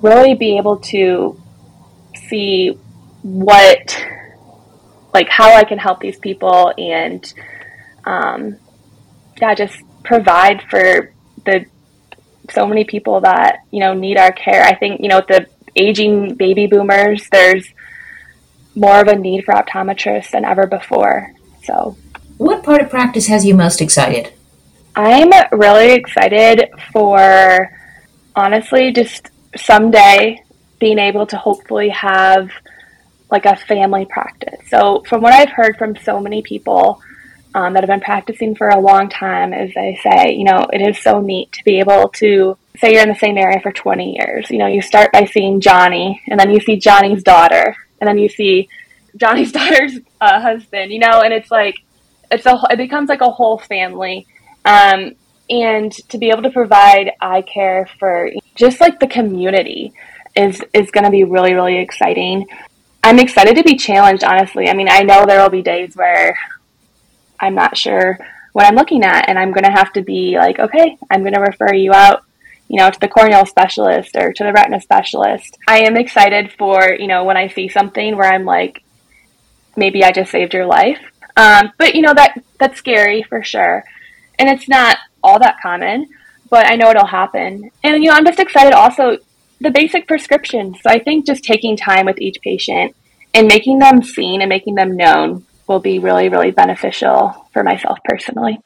really 0.01 0.35
be 0.35 0.57
able 0.57 0.79
to 0.79 1.39
see 2.29 2.79
what, 3.23 4.07
like, 5.13 5.29
how 5.29 5.53
I 5.55 5.65
can 5.65 5.79
help 5.79 6.01
these 6.01 6.19
people 6.19 6.73
and, 6.79 7.35
um, 8.05 8.57
yeah, 9.43 9.55
just 9.55 9.77
provide 10.03 10.63
for 10.71 11.13
the 11.45 11.67
so 12.51 12.67
many 12.67 12.85
people 12.85 13.21
that 13.21 13.61
you 13.71 13.81
know 13.81 13.95
need 13.95 14.19
our 14.19 14.33
care. 14.33 14.63
I 14.63 14.75
think 14.75 15.01
you 15.01 15.09
know 15.09 15.23
the 15.27 15.47
aging 15.77 16.35
baby 16.35 16.67
boomers. 16.67 17.29
There's 17.31 17.67
more 18.75 19.01
of 19.01 19.09
a 19.09 19.17
need 19.17 19.45
for 19.45 19.55
optometrists 19.55 20.31
than 20.31 20.45
ever 20.45 20.67
before. 20.67 21.33
So, 21.65 21.97
what 22.39 22.63
part 22.63 22.83
of 22.83 22.91
practice 22.91 23.27
has 23.29 23.45
you 23.45 23.55
most 23.55 23.81
excited? 23.81 24.33
I'm 25.01 25.31
really 25.53 25.93
excited 25.93 26.69
for 26.93 27.71
honestly 28.37 28.93
just 28.93 29.31
someday 29.57 30.43
being 30.79 30.99
able 30.99 31.27
to 31.27 31.39
hopefully 31.39 31.89
have 31.89 32.51
like 33.31 33.47
a 33.47 33.57
family 33.57 34.05
practice. 34.05 34.61
So, 34.69 35.03
from 35.09 35.23
what 35.23 35.33
I've 35.33 35.49
heard 35.49 35.79
from 35.79 35.97
so 35.97 36.21
many 36.21 36.43
people 36.43 37.01
um, 37.55 37.73
that 37.73 37.83
have 37.83 37.89
been 37.89 38.03
practicing 38.03 38.55
for 38.55 38.69
a 38.69 38.79
long 38.79 39.09
time, 39.09 39.55
is 39.55 39.73
they 39.75 39.99
say, 40.03 40.35
you 40.35 40.45
know, 40.45 40.67
it 40.71 40.83
is 40.83 40.99
so 40.99 41.23
neat 41.23 41.51
to 41.53 41.65
be 41.65 41.79
able 41.81 42.11
to 42.17 42.59
say 42.77 42.93
you're 42.93 43.03
in 43.03 43.09
the 43.09 43.15
same 43.15 43.39
area 43.39 43.59
for 43.61 43.73
20 43.73 44.17
years. 44.19 44.51
You 44.51 44.59
know, 44.59 44.67
you 44.67 44.83
start 44.83 45.13
by 45.13 45.25
seeing 45.25 45.63
Johnny, 45.63 46.21
and 46.29 46.39
then 46.39 46.51
you 46.51 46.61
see 46.61 46.77
Johnny's 46.77 47.23
daughter, 47.23 47.75
and 48.03 48.07
then 48.07 48.19
you 48.19 48.29
see 48.29 48.69
Johnny's 49.17 49.53
daughter's 49.59 49.99
uh, 50.21 50.43
husband. 50.43 50.93
You 50.93 50.99
know, 50.99 51.23
and 51.23 51.33
it's 51.33 51.51
like 51.51 51.77
it's 52.31 52.45
a 52.45 52.61
it 52.71 52.77
becomes 52.77 53.09
like 53.09 53.23
a 53.23 53.31
whole 53.31 53.57
family. 53.57 54.27
Um, 54.65 55.13
and 55.49 55.93
to 56.09 56.19
be 56.19 56.31
able 56.31 56.43
to 56.43 56.51
provide 56.51 57.13
eye 57.21 57.43
care 57.43 57.89
for 57.99 58.31
just 58.55 58.81
like 58.81 59.01
the 59.01 59.07
community 59.09 59.93
is 60.37 60.63
is 60.73 60.91
going 60.93 61.05
to 61.05 61.11
be 61.11 61.25
really 61.25 61.55
really 61.55 61.79
exciting. 61.79 62.47
I'm 63.03 63.19
excited 63.19 63.57
to 63.57 63.65
be 63.65 63.77
challenged, 63.77 64.25
honestly. 64.25 64.69
I 64.69 64.75
mean, 64.75 64.89
I 64.89 65.03
know 65.03 65.25
there 65.25 65.43
will 65.43 65.49
be 65.49 65.63
days 65.63 65.97
where 65.97 66.39
I'm 67.41 67.55
not 67.55 67.77
sure 67.77 68.19
what 68.53 68.67
I'm 68.67 68.75
looking 68.75 69.03
at, 69.05 69.29
and 69.29 69.39
I'm 69.39 69.53
going 69.53 69.65
to 69.65 69.71
have 69.71 69.93
to 69.95 70.03
be 70.03 70.37
like, 70.37 70.59
okay, 70.59 70.99
I'm 71.11 71.23
going 71.23 71.35
to 71.35 71.41
refer 71.41 71.73
you 71.73 71.95
out, 71.95 72.25
you 72.69 72.79
know, 72.79 72.91
to 72.91 73.01
the 73.01 73.09
corneal 73.09 73.47
specialist 73.47 74.17
or 74.17 74.33
to 74.33 74.45
the 74.45 74.53
retina 74.53 74.81
specialist. 74.81 75.57
I 75.67 75.81
am 75.85 75.97
excited 75.97 76.53
for, 76.53 76.93
you 76.93 77.07
know, 77.07 77.25
when 77.25 77.39
I 77.39 77.49
see 77.49 77.69
something 77.69 78.17
where 78.17 78.31
I'm 78.31 78.45
like, 78.45 78.83
maybe 79.77 80.05
I 80.05 80.13
just 80.13 80.31
saved 80.31 80.53
your 80.53 80.67
life. 80.67 81.01
Um, 81.37 81.73
but 81.79 81.95
you 81.95 82.03
know 82.03 82.13
that 82.13 82.35
that's 82.59 82.79
scary 82.79 83.23
for 83.23 83.43
sure, 83.43 83.85
and 84.41 84.49
it's 84.49 84.69
not 84.69 84.97
all 85.23 85.39
that 85.39 85.61
common. 85.63 86.09
But 86.49 86.67
I 86.67 86.75
know 86.75 86.91
it'll 86.91 87.07
happen, 87.07 87.71
and 87.85 88.03
you 88.03 88.11
know 88.11 88.17
I'm 88.17 88.25
just 88.25 88.41
excited 88.41 88.73
also 88.73 89.19
the 89.61 89.71
basic 89.71 90.09
prescriptions. 90.09 90.79
So 90.83 90.91
I 90.91 90.99
think 90.99 91.27
just 91.27 91.45
taking 91.45 91.77
time 91.77 92.07
with 92.07 92.21
each 92.21 92.41
patient 92.43 92.97
and 93.35 93.47
making 93.47 93.79
them 93.79 94.03
seen 94.03 94.41
and 94.41 94.49
making 94.49 94.75
them 94.75 94.97
known 94.97 95.45
will 95.69 95.79
be 95.79 96.01
really, 96.01 96.29
really 96.29 96.51
beneficial 96.51 97.47
for 97.53 97.63
myself 97.63 97.99
personally. 98.05 98.59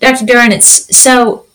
Dr. 0.00 0.24
Duran, 0.24 0.50
it's 0.50 0.96
so 0.96 1.46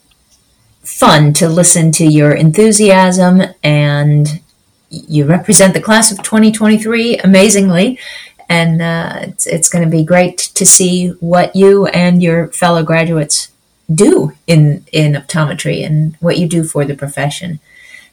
fun 0.82 1.32
to 1.34 1.48
listen 1.48 1.90
to 1.92 2.06
your 2.06 2.32
enthusiasm 2.32 3.42
and 3.62 4.40
you 4.88 5.26
represent 5.26 5.74
the 5.74 5.80
class 5.80 6.12
of 6.12 6.22
2023 6.22 7.18
amazingly. 7.18 7.98
And 8.48 8.80
uh, 8.80 9.18
it's, 9.22 9.46
it's 9.46 9.68
going 9.68 9.84
to 9.84 9.90
be 9.90 10.04
great 10.04 10.38
to 10.38 10.64
see 10.64 11.08
what 11.20 11.56
you 11.56 11.86
and 11.86 12.22
your 12.22 12.48
fellow 12.48 12.82
graduates 12.82 13.52
do 13.92 14.32
in, 14.46 14.84
in 14.92 15.14
optometry 15.14 15.84
and 15.84 16.16
what 16.20 16.38
you 16.38 16.48
do 16.48 16.64
for 16.64 16.84
the 16.84 16.94
profession. 16.94 17.60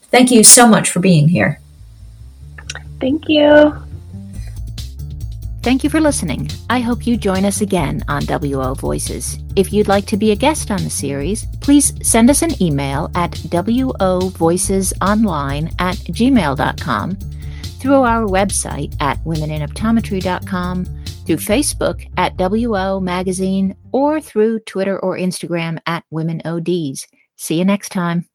Thank 0.04 0.32
you 0.32 0.44
so 0.44 0.68
much 0.68 0.90
for 0.90 1.00
being 1.00 1.28
here. 1.28 1.60
Thank 3.00 3.28
you. 3.28 3.74
Thank 5.64 5.84
you 5.86 5.90
for 5.90 6.02
listening. 6.02 6.52
I 6.70 6.82
hope 6.82 7.08
you 7.08 7.16
join 7.16 7.46
us 7.46 7.62
again 7.62 8.04
on 8.10 8.26
WO 8.26 8.74
Voices. 8.74 9.40
If 9.56 9.72
you'd 9.72 9.88
like 9.88 10.06
to 10.08 10.18
be 10.18 10.32
a 10.32 10.36
guest 10.36 10.72
on 10.72 10.84
the 10.84 10.90
series, 10.90 11.46
please 11.62 11.94
send 12.06 12.30
us 12.30 12.42
an 12.42 12.62
email 12.62 13.10
at 13.16 13.32
wovoicesonline 13.32 15.74
at 15.80 15.96
gmail.com, 15.96 17.18
through 17.84 18.04
our 18.04 18.26
website 18.26 18.96
at 19.02 19.22
womeninoptometry.com, 19.26 20.86
through 21.26 21.36
Facebook 21.36 22.10
at 22.16 22.34
WO 22.38 23.02
Magazine, 23.02 23.76
or 23.92 24.22
through 24.22 24.60
Twitter 24.60 24.98
or 25.00 25.18
Instagram 25.18 25.78
at 25.86 26.06
WomenODs. 26.14 27.06
See 27.36 27.58
you 27.58 27.66
next 27.66 27.90
time. 27.90 28.26